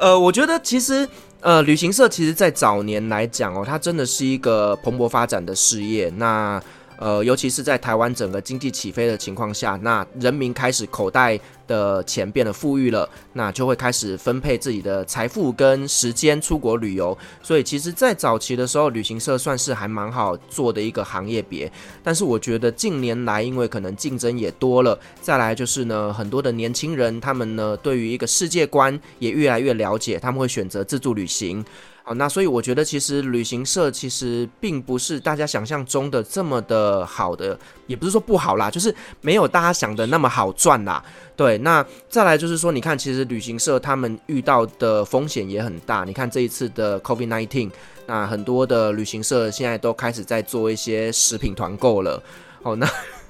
[0.00, 1.08] 呃，我觉得其实，
[1.40, 6.08] 呃，旅行社其实，在早年来讲哦，它真的是一个蓬勃发展的事业。
[6.16, 6.60] 那
[6.98, 17.16] 呃，尤其是在台湾整个经济起飞的情况下，那人民开始口袋的钱变得富裕了，那就会开始分配自己的财富跟时间出国旅游。
[17.40, 21.70] 所以，其实，在早期的时候，旅行社算是还蛮好做的一个行业别。
[22.02, 31.64] 但是，我觉得近年来，因为可能竞争也多了，再来就是呢，很多的年轻人他们呢，对于一个世界观也越来越了解，他们会选择自助旅行。
[32.08, 41.04] 好，那所以我觉得其实旅行社其实并不是大家想象中的这么的好的，也不是说不好啦，就是没有大家想的那么好赚啦。
[41.36, 46.04] 对，那再来就是说，你看，其实旅行社他们遇到的风险也很大。
[46.04, 47.70] 你看这一次的 COVID-19，
[48.06, 52.22] 那很多的旅行社现在都开始在做一些食品团购了。
[52.62, 52.88] 好，那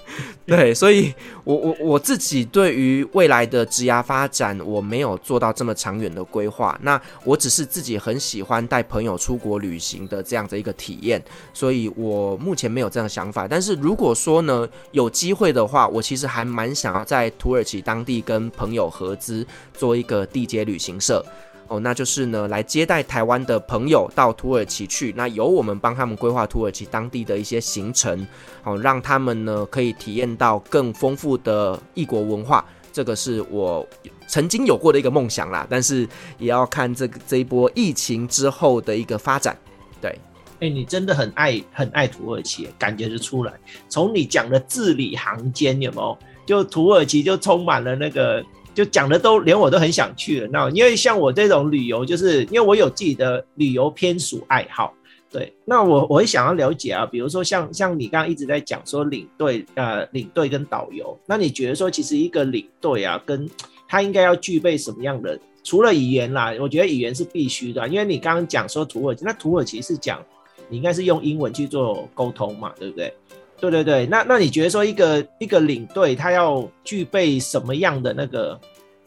[0.46, 1.12] 对，所以
[1.44, 6.78] 我我我自己对于未来的职涯发展，我没有做到这么长远的规划。
[6.82, 13.46] 那我只是自己很喜欢带朋友出国旅行的这样的一个体验，所以我目前没有这样的想法。
[13.46, 21.24] 但是如果说呢，有机会的话，我其实还蛮想要在土耳其当地跟朋友合资做一个地接旅行社。
[21.68, 28.26] 哦，那就是呢，来接待台湾的朋友到土耳其去，那由我们帮他们规划土耳其当地的一些行程，
[28.64, 33.86] 哦，让他们呢可以体验到更丰富的异国文化，这个是我
[34.26, 35.66] 曾经有过的一个梦想啦。
[35.68, 39.54] 但是也要看这个这一波疫情之后的一个发展。
[40.00, 40.18] 对，
[40.60, 43.52] 哎、你真的很爱很爱土耳其，感觉就出来。
[43.90, 46.18] 从你讲的字里行间，有没有？
[46.46, 48.42] 就土耳其就充满了那个。
[48.78, 54.94] 就讲的都连我都很想去了，那因为像我这种旅游，就是因为我有自己的旅游偏属爱好，
[55.32, 63.50] 对，那我我会想要了解啊，比如说像像你刚刚一直在讲说领队呃领队跟导游，那你觉得说其实一个领队啊，跟
[63.88, 65.36] 他应该要具备什么样的？
[65.64, 70.24] 除了语言啦，我觉得语言是必须的，因为你刚刚讲说土耳其，那土耳其是讲
[70.68, 73.12] 你应该是用英文去做沟通嘛，对不对？
[73.60, 78.58] 对对对，那那你觉得说一个一个领队他要具备什么样的那个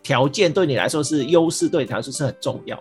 [0.03, 2.77] 条件，对你来说是优势，对你来说是很重要？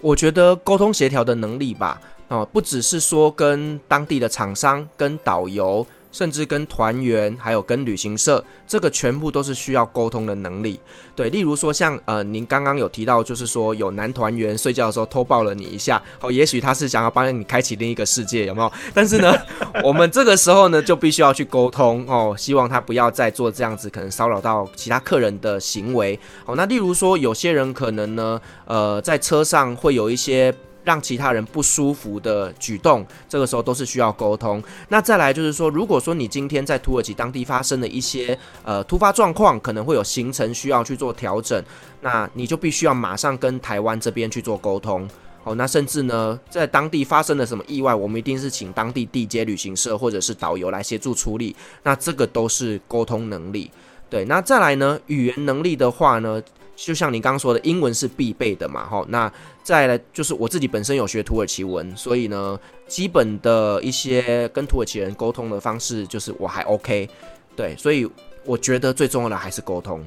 [0.00, 5.86] 我觉得沟通协调的能力吧，哦，不只是说跟当地的厂商、跟导游。
[6.14, 10.78] 甚至跟团员，还有跟旅行社，这个全部都是需要沟通的能力。
[11.16, 18.72] 对，例如说像呃，您刚刚有提到，就是说有男团员睡觉的时候偷抱了你一下，哦，也许他是想要帮你开启另一个世界，有没有？
[18.94, 19.36] 但是呢，
[19.82, 26.16] 我们这个时候呢，就必须要去沟通哦，希望他不要再做这样子可能骚扰到其他客人的行为。
[26.46, 30.54] 哦，那例如说有些人可能呢，呃，在车上会有一些。
[30.84, 34.62] 让其他人不舒服的举动，这个时候都是需要沟通。
[34.88, 41.60] 那再来就是说，如果说你今天在土耳其当地发生了一些呃突发状况，可能会有行程需要去做调整，
[42.02, 45.08] 那你就必须要马上跟台湾这边去做沟通。
[45.44, 51.54] 哦，那甚至呢，在当地发生了什么意外，我们一定是请当地地接旅行社或者是导游来协助处理。
[51.82, 53.70] 那这个都是沟通能力。
[54.08, 56.42] 对，那再来呢，语言能力的话呢，
[56.76, 59.04] 就像你刚刚说的，英文是必备的嘛，齁。
[59.08, 59.32] 那
[59.62, 67.08] 再来就是我自己本身有学土耳其文，所以呢，基本的一些跟土耳其人沟通的方式，就是我还 OK。
[67.56, 68.08] 对，所以
[68.44, 70.00] 我觉得最重要的还是沟通。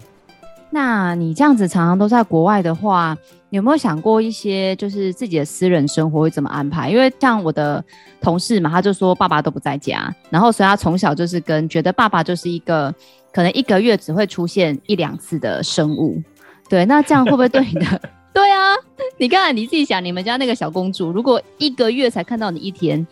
[0.70, 3.18] 那你这样子常常都在国外的话，
[3.52, 6.90] 有没有想过一些就是自己的私人生活会怎么安排？
[6.90, 7.82] 因为像我的
[8.20, 12.94] 同事嘛，他就说爸爸都不在家，然后所以他从小就是跟觉得爸爸就是一个
[13.32, 16.22] 可能一个月只会出现一两次的生物。
[16.70, 18.02] 对，那这样会不会对你的？
[18.34, 18.76] 对啊，
[19.18, 23.06] 你看你自己想，你们家那个小公主，如果一个月才看到你一天，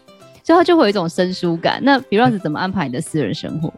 [0.43, 1.79] 所以她就会有一种生疏感。
[1.81, 3.73] 那比如说怎么安排你的私人生活？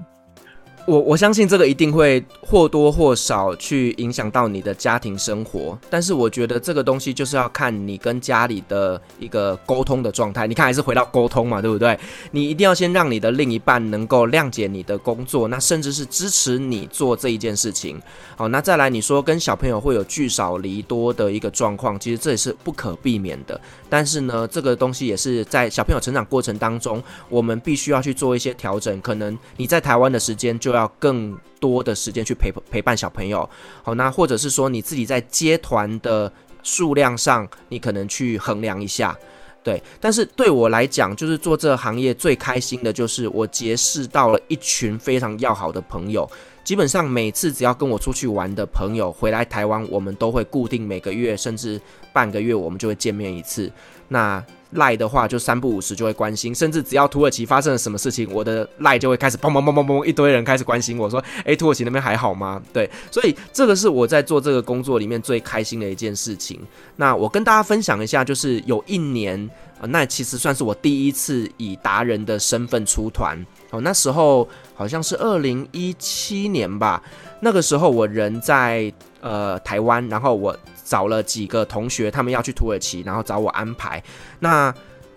[0.87, 10.47] 我我相信这个一定会或多或少去影响到你的家庭生活，但是我觉得这个东西就是要看你跟家里的一个沟通的状态。
[10.47, 11.99] 你看还是回到沟通嘛，对不对？
[12.31, 18.01] 你一定要先让你的另一半能够谅解你的工作，那甚至是支持你做这一件事情。
[18.37, 23.59] 好，那再来你说跟小朋友会有聚少离多的一个状况，其实这也是不可避免的。
[23.89, 29.01] 但是呢，这个东西也是在小朋友成长过程当中，我们必须要去做一些调整。
[29.01, 33.49] 可能你在台湾的时间就要更多的时间去陪陪伴小朋友，
[33.83, 36.31] 好，那或者是说你自己在接团的
[36.63, 39.17] 数量上，你可能去衡量一下，
[39.63, 39.81] 对。
[39.99, 46.29] 但是对我来讲，就是做这个行业最开心的就是我结识到了一群非常要好的朋友。
[46.63, 51.79] 基本上每次只要跟我出去玩的朋友回来台湾，我们都会固定每个月甚至
[52.11, 53.71] 半个月，我们就会见面一次。
[54.09, 66.59] 那赖的话就三不五时就会关心，甚至只要土耳其发生了什么事情，我的赖就会开始砰砰砰砰砰，一堆人开始关心我说：“诶，土耳其那边还好吗？”对，所以这个是我在做这个工作里面最开心的一件事情。
[66.97, 69.49] 那我跟大家分享一下，就是有一年，
[69.79, 73.37] 呃，那其实算是我第一次以达人的身份出团。
[73.69, 77.01] 哦，那时候好像是二零一七年吧。
[77.39, 84.01] 那个时候我人在呃台湾，然后我找了几个同学，他们要去土耳其，然后找我安排。
[84.39, 84.73] 那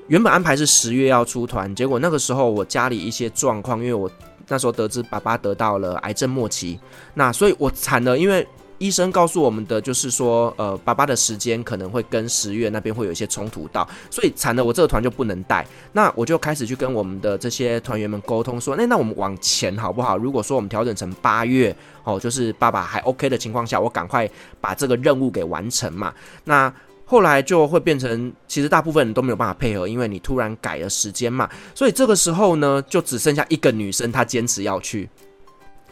[0.09, 4.11] 原本安排是十月要出团，结果那个时候我家里一些状况，因为我
[4.48, 6.80] 那时候得知爸爸得到了癌症末期，
[7.14, 8.44] 那所以我惨了，因为。
[8.80, 15.64] 医生告诉我们的就是说，呃，爸爸的时间可能会跟十月那边会有一些冲突到，所以惨了，我这个团就不能带。
[15.92, 20.16] 那我就开始去跟我们的这些团员们沟通说，那那我们往前好不好？
[20.16, 24.28] 如果说我们调整成八月，哦，就是爸爸还 OK 的情况下，我赶快
[24.62, 26.14] 把这个任务给完成嘛。
[26.44, 26.72] 那
[27.05, 35.07] 后来就会变成，其实大部分人都没有办法配合，因为你突然改了时间嘛，所以这个时候呢，就只剩下一个女生她坚持要去，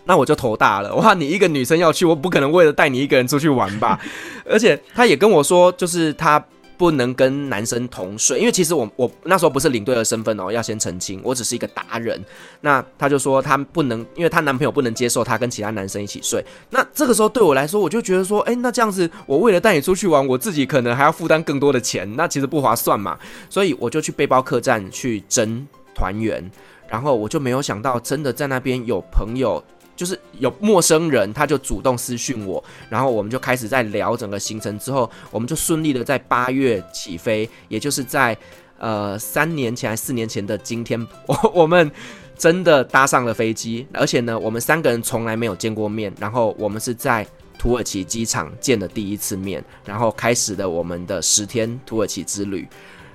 [0.09, 4.01] 那我就头大了，哇，你一个女生要去，我不可能为了带你一个人出去玩吧？
[4.45, 6.45] 而且她也跟我说，就是她。
[6.79, 12.25] 不能跟男生同睡，因为其实我我那时候不是领队的身份哦，要先澄清，我只是一个达人。
[12.61, 16.41] 那他就说他不能，因为她男朋友不能接受她跟其他男生一起睡。
[16.71, 23.19] 那这个时候对我来说，我就觉得说，诶，那这样子，我为了带你出去玩，我自己可能还要负担更多的钱，那其实不划算嘛。
[23.51, 26.49] 所以我就去背包客栈去争团员，
[26.89, 29.61] 然后我就没有想到，真的在那边有朋友。
[29.99, 34.79] 就是有陌生人，他就主动私讯我，然后我们就开始在聊整个行程。
[34.79, 38.39] 之后，我们就顺利的在八月起飞，也就是在
[38.79, 41.91] 呃三年前还四年前的今天，我 我们
[42.37, 43.85] 真的搭上了飞机。
[43.93, 47.27] 而且呢，我们三个人从来没有见过面，然后我们是在
[47.59, 52.69] 土耳其机场见的第一次面，然后开始了我们的十天土耳其之旅。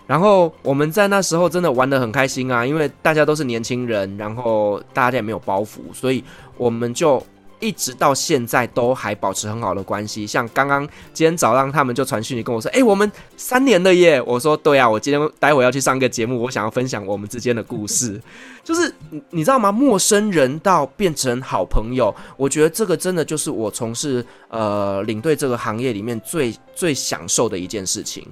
[0.06, 6.22] 然后我们在那时候真的玩得很开心啊，因为大家都是年轻人，然后大家也没有包袱，所以
[6.58, 7.26] 我们就
[7.60, 10.28] 一直到现在都还保持很好的关系。
[10.28, 18.22] 像刚刚今天早上他们就传讯息跟我说：“哎，我们三年了耶！”我说：“对啊，我今天待会要去上个节目，我想要分享我们之间的故事。”
[18.64, 18.94] 就是
[19.30, 19.72] 你知道吗？
[19.72, 28.28] 陌生人到变成好朋友，我觉得这个真的就是我从事呃领队这个行业里面最最享受的一件事情。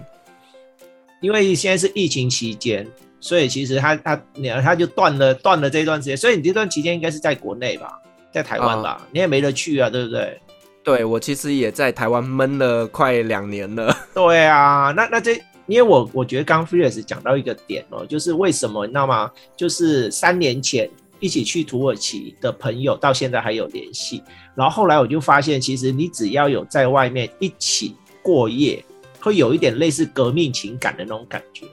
[1.21, 2.85] 因为现在是疫情期间，
[3.19, 8.00] 所以其实他他你他就断了断了这段时间，所以你这段期间应该是在国内吧，
[8.31, 10.39] 在台湾吧，嗯、你也没得去啊，对不对？
[10.83, 13.95] 对，我其实也在台湾闷了快两年了。
[14.15, 15.33] 对啊，那那这
[15.67, 19.31] 因为我我觉得刚 Felix 讲到一个点哦，就是为什么你知道吗？
[19.55, 24.23] 就是三年前一起去土耳其的朋友到现在还有联系，
[24.55, 28.83] 然后后来我就发现，其实你只要有在外面一起过夜。
[29.23, 31.67] 会有一点类似革命情感的那种感觉，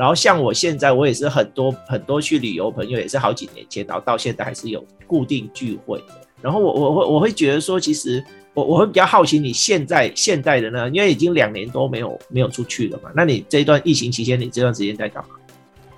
[0.00, 6.02] 然后像我现在，我也是很多很多去旅游朋友，也是好几年前，然后到现在还是有固定聚会。
[6.40, 8.24] 然后我我会我会觉得说，其实
[8.54, 15.34] 我我会比较好奇你现在现在的呢，因为已经两年多没有没有出去了嘛，那你这一段疫情期间，你这段时间在干嘛？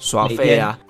[0.00, 0.76] 耍废啊。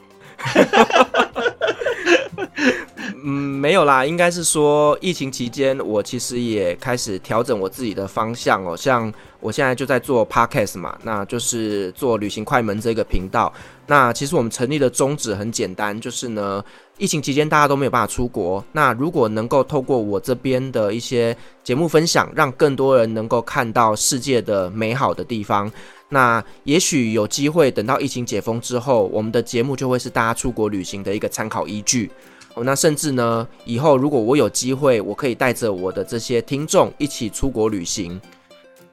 [3.25, 8.75] 嗯，没有啦，应该是说疫情期间，我其实也开始调整我自己的方向哦。
[8.77, 9.13] 像
[9.43, 13.53] 我现在就在做 podcast 嘛，那就是做旅行快门这个频道。
[13.89, 16.65] 那其实我们成立的宗旨很简单，就是呢，
[16.97, 25.71] 疫情期间大家都没有办法出国，那如果能够透过我这边的一些节目分享，让更多人能够看到世界的美好的地方，
[26.09, 32.09] 那也许有机会等到疫情解封之后，我们的节目就会是大家出国旅行的一个参考依据。
[32.55, 38.21] 哦，那甚至呢，以后如果我有机会，我可以带着我的这些听众一起出国旅行。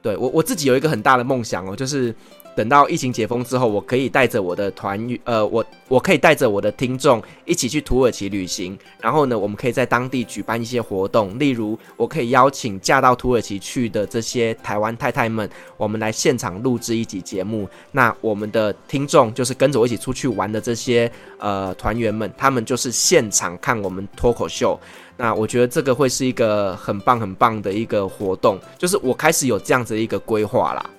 [0.02, 2.14] 对，我我自己有一个很大的梦想哦，就是。
[2.60, 8.78] 等到疫情解封之后，我可以带着我的团，呃，我我可以带着我的听众一起去土耳其旅行。
[9.00, 15.48] 然后呢，我们可以在当地举办一些活动，例如我可以邀请嫁到土耳其去的这些台湾太太们，
[15.78, 17.66] 我们来现场录制一集节目。
[17.92, 24.78] 那我们的听众就是跟着我一起出去玩的这些呃团员们，他们就是现场看我们脱口秀。
[25.16, 30.90] 那我觉得这个会是一个很棒很棒的一个活动，就是我开始有这样子的一个规划啦。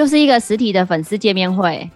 [0.00, 1.86] 就是一个实体的粉丝见面会，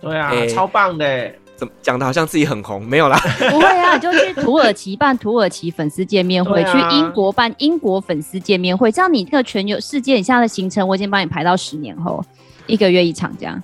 [0.00, 1.30] 对啊，欸、超棒的！
[1.54, 2.82] 怎么讲的好像自己很红？
[2.86, 12.24] 没有啦， 不会啊，就去土耳其办土耳其粉丝见面会，啊、去英国办英国粉丝见面会，这样你这个全球世界以下的行程，我已经帮你排到十年后，
[12.66, 13.62] 一个月一场这样。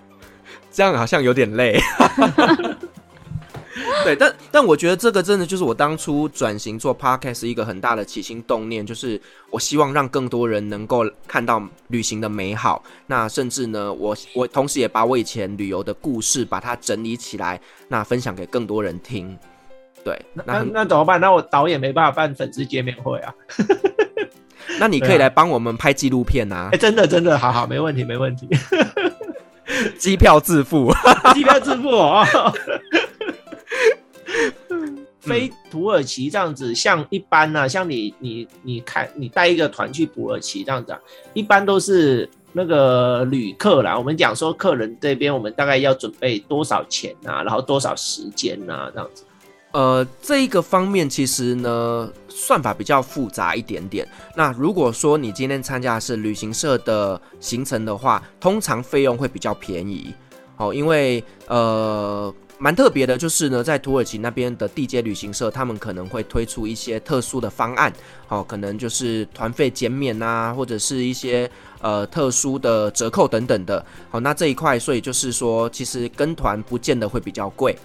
[0.70, 1.80] 这样好像有点累。
[4.08, 12.82] 对，但但我觉得这个真的就是我当初转型做 podcast 一个很大的起心动念，就是我希望让更多人能够看到旅行的美好。
[13.06, 19.38] 那甚至呢，我我同时也把我以前旅游的故事把它整理起来，那分享给更多人听。
[20.02, 21.20] 对，那那，那怎么办？
[21.20, 23.34] 那我导演没办法办粉丝见面会啊。
[24.80, 26.68] 那你可以来帮我们拍纪录片啊！
[26.72, 28.48] 哎、欸，真的真的，好好，没问题没问题。
[29.98, 30.90] 机票自付，
[31.34, 32.24] 机票自付哦。
[35.20, 41.00] 飞土耳其这样子，像一般呢、啊，像你你你看，你带一个团去土耳其这样子、啊，
[41.34, 43.98] 一般都是那个旅客啦。
[43.98, 49.24] 我们讲说，客人这边我们大概要准备多少钱啊，然后多少时间啊，这样子。
[49.72, 54.08] 呃，这一个方面其实呢，算法比较复杂一点点。
[54.36, 60.14] 那如果说你今天参加的是旅行社的行程的话，通常费用会比较便宜。
[60.56, 62.32] 哦，因为呃。
[62.58, 67.92] 蛮特别的，就是呢，在土耳其那边的地接旅行社，他们可能会推出一些特殊的方案，
[68.26, 71.48] 好、哦，可能就是团费减免啊，或者是一些
[71.80, 73.84] 呃特殊的折扣等等的。
[74.10, 77.76] 好，那这一块，所以就是说，其实跟团不见得会比较贵。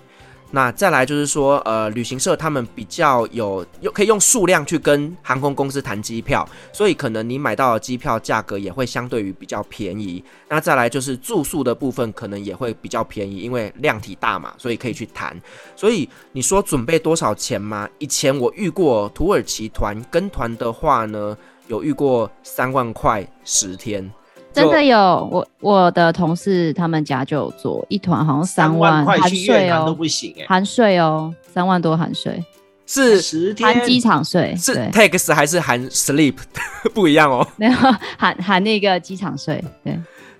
[0.55, 10.23] 那再来就是说，呃，旅行社他们比较有用，可以用数量去跟航空公司谈机票，所以可能你买到的机票价格也会相对于比较便宜。
[10.47, 15.35] 那再来就是住宿的部分，可能也会比较便宜，因为量体大嘛，所以可以去谈。
[15.75, 17.89] 所以你说准备多少钱吗？
[17.97, 21.35] 以前我遇过土耳其团跟团的话呢，
[21.65, 24.07] 有遇过三万块十天。
[24.53, 24.97] 真的有，
[25.31, 32.43] 我我的同事他们家就有做一团，好像三万含税哦，都不行哎，含税哦，三万多含税，
[32.85, 36.35] 是十天含机场税，是 tax 还是含 sleep
[36.93, 37.71] 不一样哦， 没有
[38.17, 39.99] 含含那个机场税，对。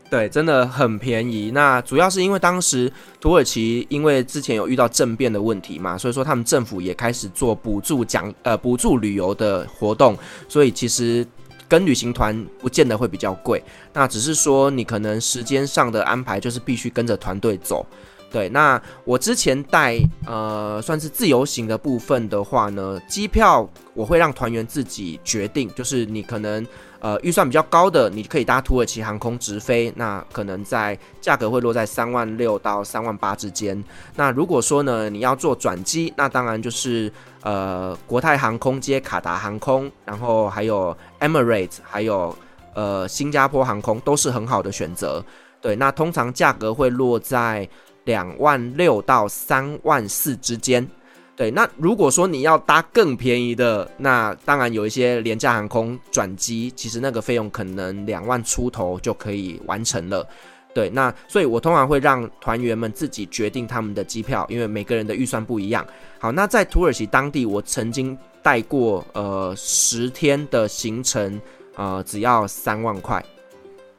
[0.09, 1.49] 对，真的很便宜。
[1.55, 10.16] 那主要是因为当时土耳其因为之前有遇到政变的问题嘛，所以说他们政府也开始做补助奖呃补助旅游的活动，
[10.47, 11.26] 所以其实。
[11.74, 13.59] 跟旅行团不见得会比较贵，
[13.93, 17.84] 那只是说你可能时间上的安排就是必须跟着团队走。
[18.32, 19.97] 对，那我之前带
[20.28, 26.63] 呃算是自由行的部分的话呢，机票我会让团员自己决定，就是你可能。
[27.03, 33.84] 呃，预算比较高的，你可以搭土耳其航空直飞，那可能在价格会落在三万六到三万八之间。
[34.15, 37.11] 那如果说呢，你要做转机，那当然就是
[37.43, 42.35] 呃国泰航空接卡达航空，然后还有 Emirates，还有
[42.73, 45.23] 呃新加坡航空都是很好的选择。
[45.61, 47.67] 对，那通常价格会落在
[48.05, 50.85] 两万六到三万四之间。
[51.35, 60.27] 对，那如果说你要搭更便宜的，那当然有一些廉价航空转机，其实那个费用可能两万出头就可以完成了。
[60.74, 65.86] 对，那所以我通常会让团员们自己决定他们的机票，因为每个人的预算不一样。
[66.19, 71.39] 好，那在土耳其当地，我曾经带过呃十天的行程，
[71.76, 73.24] 呃只要三万块，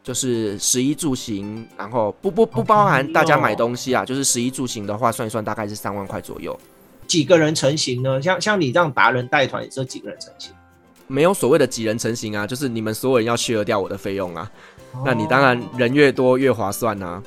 [0.02, 6.58] 就是十一住行，然后不不不包含大家买东西啊，就是十一住行的话，算一算大概是三万块左右。
[7.06, 8.20] 几个人成行呢？
[8.20, 10.52] 像像你这样达人带团，也是几个人成行？
[11.06, 14.50] 没有所谓的几人成行啊，就是你们所有人要 share 掉我的费用啊。
[14.94, 17.22] 哦、那你当然人越多越划算啊。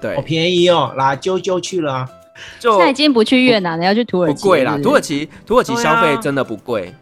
[0.00, 2.08] 对，好便宜哦，那就就去了啊。
[2.58, 4.42] 就现在已经不去越南了，要去土耳其。
[4.42, 6.92] 不贵啦，土耳其土耳其消费真的不贵，啊，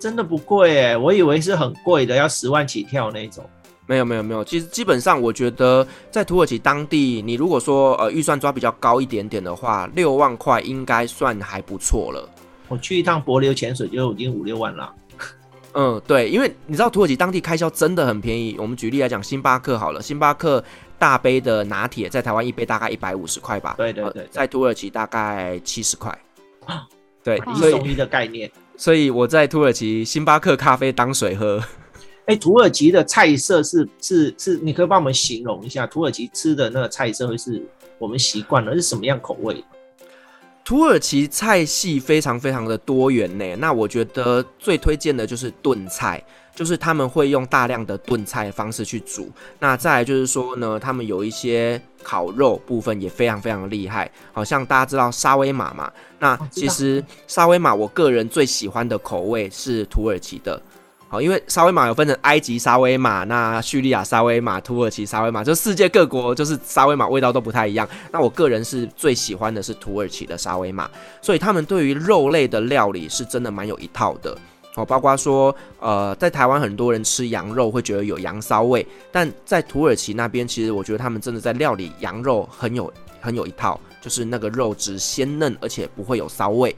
[0.00, 3.44] 真的不贵哎，我以为是很贵的，要十万起跳那种。
[3.86, 12.28] 没有没有没有，其实基本上我觉得在土耳其当地，你如果说呃预算抓比较高一点点的话，六万块应该算还不错了。
[12.68, 14.92] 我去一趟柏流潜水就已经五六万了。
[15.74, 18.56] 嗯，对，因为你知道土耳其当地开销真的很便宜。
[18.58, 20.64] 我们举例来讲，星巴克好了，星巴克
[20.98, 23.74] 大杯的拿铁在台湾一杯大概一百五十块吧？
[23.76, 26.16] 对对对，对、呃，在土耳其大概七十块。
[27.22, 28.50] 对，一送一的概念。
[28.76, 31.62] 所以我在土耳其星巴克咖啡当水喝。
[32.26, 37.62] 哎，土耳其的菜色是是是，你可以帮我们形容一下土耳其吃的那个菜色会是
[37.98, 39.62] 我们习惯了是什么样口味？
[40.68, 43.56] 土耳其菜系非常非常的多元呢。
[43.56, 46.22] 那我觉得最推荐的就是炖菜，
[46.54, 49.30] 就是他们会用大量的炖菜方式去煮。
[49.60, 54.10] 那再来就是说呢，他们有一些烤肉部分也非常非常的厉害。
[54.30, 55.90] 好像大家知道沙威玛嘛？
[56.18, 60.60] 那其实沙威玛我个人最喜欢的口味是土耳其的。
[61.10, 67.88] 好，因为沙威玛有分成埃及沙威玛、那叙利亚沙威玛、土耳其沙威玛，就世界各国就是沙威玛味道都不太一样。
[68.12, 70.86] 那我个人是最喜欢的是土耳其的沙威玛，
[71.22, 74.36] 所以他们对于肉类的料理是真的蛮有一套的。
[74.74, 86.76] 哦，包括说，呃，在台湾很多人吃羊肉会觉得有羊骚味，但在土耳其那边，其实我觉得他们真的在料理羊肉很有很有一套，就是那个肉质鲜嫩，而且不会有骚味。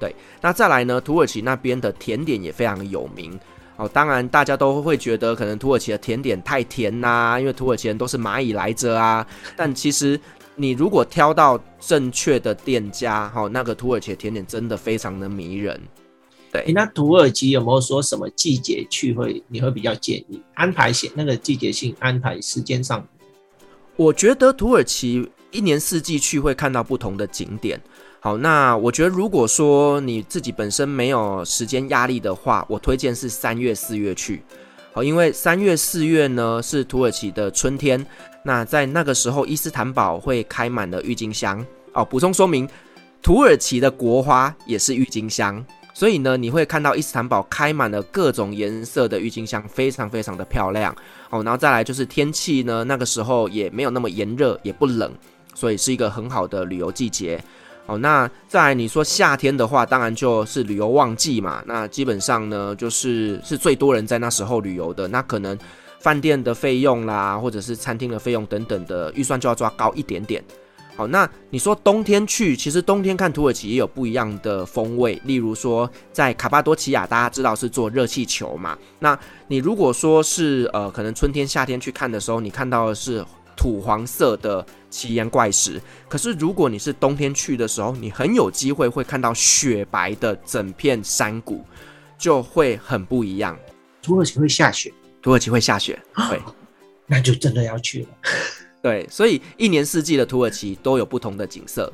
[0.00, 3.38] 对，那再来呢，土耳其那边的甜点也非常有名。
[3.78, 9.24] 哦，当然，大家都会觉得可能土耳其的甜点太甜呐、啊，因为土耳其人都是蚂蚁来着啊。
[9.56, 10.20] 但其实
[10.56, 15.80] 你如果挑到正确的店家，哈、哦，那个土耳其的甜点真的非常的迷人。
[16.50, 23.06] 对，欸、那土耳其有没有说什么季节去会你会比较建议安排些那个季节性安排时间上？
[23.94, 27.80] 我觉得土耳其一年四季去会看到不同的景点。
[28.20, 34.42] 好，那我觉得如果说你自己本身没有时间压力的话，我推荐是三月四月去。
[34.92, 38.04] 好，因为三月四月呢是土耳其的春天，
[38.42, 41.64] 那在那个时候伊斯坦堡会开满了郁金香。
[41.92, 42.68] 哦，补充说明，
[43.22, 45.64] 土耳其的国花也是郁金香，
[45.94, 50.92] 所以呢你会看到伊斯坦堡开满了各种颜色的郁金香，非常非常的漂亮。
[51.30, 55.12] 哦，然后再来就是天气呢，那个时候也没有那么炎热，也不冷。
[55.54, 57.42] 所以是一个很好的旅游季节。
[57.88, 61.62] 好，那再你说夏天的话，当然就是旅游旺季嘛。
[61.64, 65.08] 那基本上呢，就是是最多人在那时候旅游的。
[65.08, 65.58] 那可能
[65.98, 70.44] 饭店的费用啦，或者是餐厅的费用等等的预算就要抓高一点点。
[70.96, 75.18] 好，那你说冬天去，其实冬天看土耳其也有不一样的风味。
[75.24, 78.76] 例如说，在卡巴多奇亚，大家知道是坐热气球嘛。
[78.98, 83.24] 那你如果说是呃，可能春天、夏天去看的时候，你看到的是。
[83.58, 91.64] 土黄色的奇岩怪石，可是如果你是冬天去的时候，你很有机会会看到雪白的整片山谷，
[92.16, 93.58] 就会很不一样。
[94.00, 96.00] 土耳其会下雪，土耳其会下雪，
[96.30, 96.40] 对，
[97.04, 98.08] 那就真的要去了。
[98.80, 101.92] 对，所以一年四季的土耳其都有不同的景色。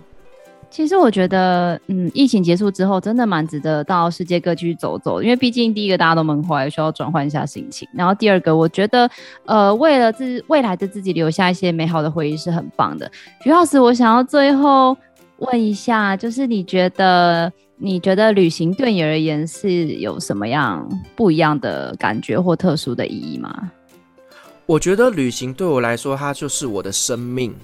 [0.74, 7.88] 其实我觉得，嗯，疫情结束之后，真的蛮值得到世界各地去走走，因为毕竟第一个大家都闷坏，需要转换一下心情。
[7.94, 9.08] 然后第二个，我觉得，
[9.44, 13.08] 呃，为了自未来的自己留下一些美好的回忆是很棒的。
[13.44, 14.96] 徐老师，我想要最后
[15.38, 23.70] 问一下，就是你觉得，你觉得旅行对你而言是有什么样不一样的感觉或特殊的意义吗？
[24.66, 27.54] 我觉得旅行对我来说，它就是我的生命。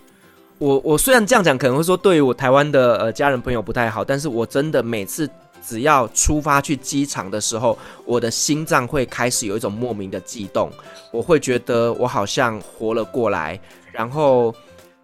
[0.61, 5.27] 我我虽然这样讲，可能会说对于我台湾的呃家人朋友不太好，但是我真的每次
[5.67, 10.71] 只要出发去机场的时候，我的心脏会开始有一种莫名的悸动，
[11.11, 13.59] 我会觉得我好像活了过来，
[13.91, 14.55] 然后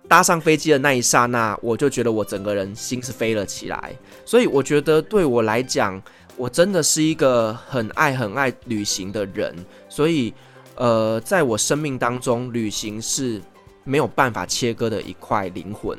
[0.07, 3.97] 搭上飞机的那一刹那，我就觉得我整个人心是飞了起来，
[4.27, 5.99] 所以我觉得对我来讲，
[6.37, 9.57] 我真的是一个很爱很爱旅行的人，
[9.89, 10.35] 所以
[10.75, 13.41] 呃，在我生命当中，旅行是。
[13.87, 15.97] 没有办法切割的一块灵魂，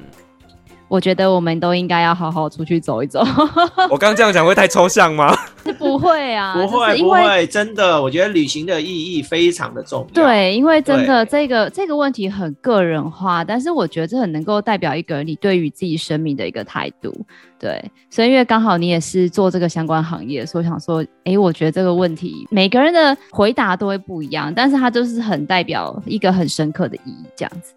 [0.90, 3.22] 我觉得我们都应该要好好出去走一走。
[3.90, 5.34] 我刚刚这样讲会太抽象吗？
[5.74, 10.24] 不会啊， 不会不会，真的，我觉得旅行的意义非常的重要。
[10.24, 17.14] 对，因为真的这个这个问题很个人化，但是我觉得这很能够代表一个你对于自己生命的一个态度。
[17.60, 27.74] 对，所以因为刚好你也是做这个相关行业，所以我想说，哎，我觉得这个问题每个人的回答都会不一样，但是它就是很代表一个很深刻的意义，这样子。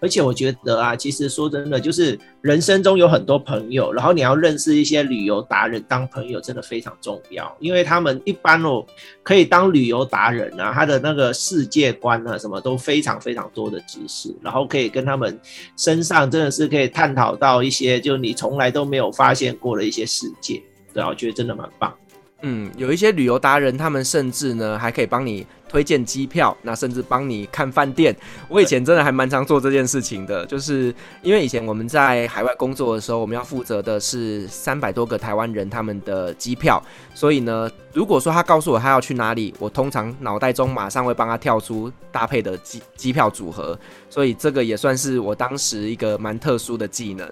[0.00, 7.56] 而且我觉得啊，其实说真的，就是人生中有很多朋友，然后你要认识一些旅游达人当朋友，真的非常重要。
[7.60, 8.84] 因为他们一般哦，
[9.22, 15.38] 可以当旅游达人啊，他的那个世界观啊，什么都非常非常多的知识，然后可以跟他们
[15.76, 20.62] 身上真的是可以探讨到一些，就你从来都没有发现过的一些世界。
[20.92, 21.94] 对啊，我觉得真的蛮棒。
[22.42, 28.14] 嗯，有一些旅游达人，他们甚至呢还可以帮你推荐机票，那甚至帮你看饭店。
[28.48, 36.82] 我以前真的还蛮常做这件事情的，就是因为以前我们在海外工作的时候，我们要负责的是三百多个台湾人他们的机票，
[37.14, 47.28] 所以呢，如果说他告诉我他要去哪里，我通常脑袋中马上会帮他跳出搭配的机机票组合，所以这个也算是我当时一个蛮特殊的技能。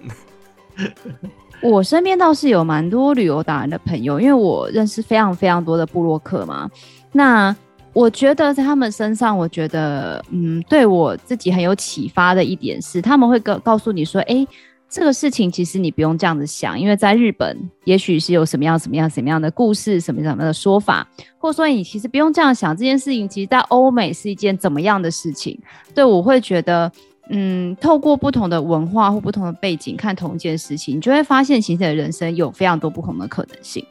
[1.61, 6.69] 我身边倒是有蛮多旅游达人的朋友，因为我认识非常非常多的部落客嘛。
[7.13, 7.55] 那
[7.95, 14.45] 我觉得在他们身上，我觉得嗯，对我自己很有启发的一点是，他们会告告诉你说，哎，
[14.89, 25.57] 这个事情其实你不用这样子想，因为在日本，也许是有什么样什么样什么样的故事，什么什么样的说法，或者说你其实不用这样想，这件事情其实在欧美是一件怎么样的事情。
[25.93, 26.91] 对，我会觉得。
[27.31, 33.83] 嗯，透过不同的文化或不同的背景看同一件事情，你就会发现，其实你的人生有非常多不同的可能性。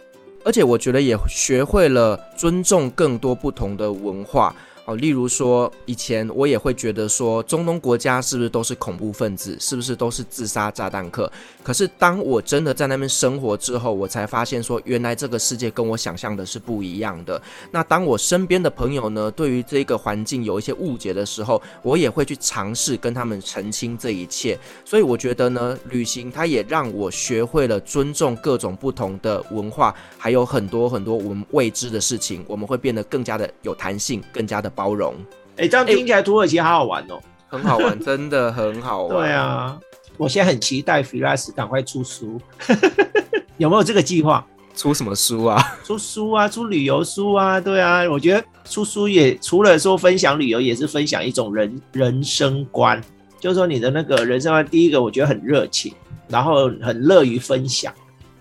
[0.44, 4.54] 而且，我觉得也学会了尊重更多不同的文化。
[4.86, 11.30] 哦，例如说，以前我也会觉得说，中东国家是不是都是恐怖分子，是不是都是自杀炸弹客？
[11.62, 17.40] 可是当我真的在那边生活之后，我才发现说，原来这个世界跟我想象的是不一样的。
[17.70, 24.58] 那当我身边的朋友呢，对于这个环境有一些误解的时候，我也会去尝试跟他们澄清这一切。
[24.84, 34.73] 所以我觉得呢，旅行它也让我学会了尊重各种不同的文化，还有很多很多我们未知的事情，我们会变得更加的有弹性，更加的。
[34.74, 35.14] 包容，
[35.56, 39.16] 哎、欸，这样听起来土耳其好好玩哦，很好玩，真的很好玩。
[39.18, 39.78] 对啊，
[40.16, 42.40] 我现在很期待 Firas 赶快出书，
[43.58, 44.46] 有没有这个计划？
[44.76, 45.78] 出什么书啊？
[45.84, 53.00] 出书啊，出旅游书啊，对啊，我觉得出书也除了说分享旅游，也是分享一种人人生观，
[53.38, 55.94] 就是说你的那个人生观，第一个我觉得很热情，
[56.26, 57.94] 然后很乐于分享。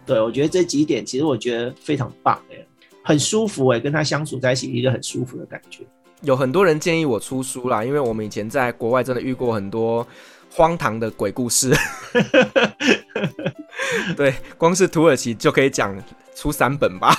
[0.08, 2.58] 对，我觉得这几点其实我觉得非常棒，哎，
[3.04, 5.84] 很舒服，哎，跟他相处在一起一个很舒服的感觉。
[6.24, 10.06] 有很多人建议我出书啦，因为我们以前在国外真的遇过很多
[10.50, 11.74] 荒唐的鬼故事。
[14.18, 15.96] 对，光是土耳其就可以讲
[16.36, 17.14] 出三本吧，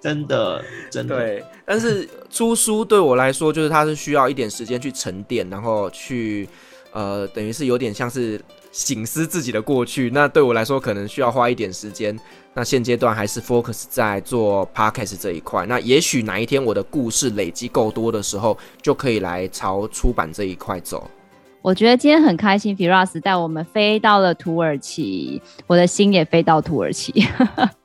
[0.00, 1.16] 真的，真的。
[1.16, 6.48] 对，但是出书对我来说，就是它是需要一点时间去沉淀，然后去
[6.92, 8.40] 呃，等于是有点像是
[8.72, 10.10] 醒思自己的过去。
[10.10, 12.18] 那对我来说，可能需要花一点时间。
[12.52, 15.64] 那现阶段还是 focus 在做 podcast 这一块。
[15.66, 21.08] 那也许哪一天我的故事累积够多的时候，就可以来朝出版这一块走。
[21.62, 27.24] 我觉得今天很开心，Firas 带我们飞到了土耳其，我的心也飞到土耳其。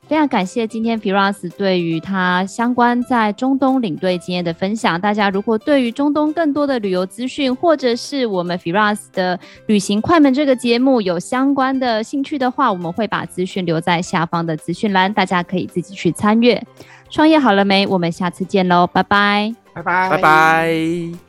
[0.08, 5.00] 非常感谢今天 Firas 对于他相关在中东领队经验的分享。
[5.00, 16.62] 大家如果对于中东更多的旅游资讯，或者是我们 Firas 的旅行快门这个节目有相关的兴趣的话，我们会把资讯留在下方的资讯栏，大家可以自己去参阅。
[17.10, 17.86] 创业好了没？
[17.86, 21.25] 我们下次见喽，拜拜，拜拜，拜拜。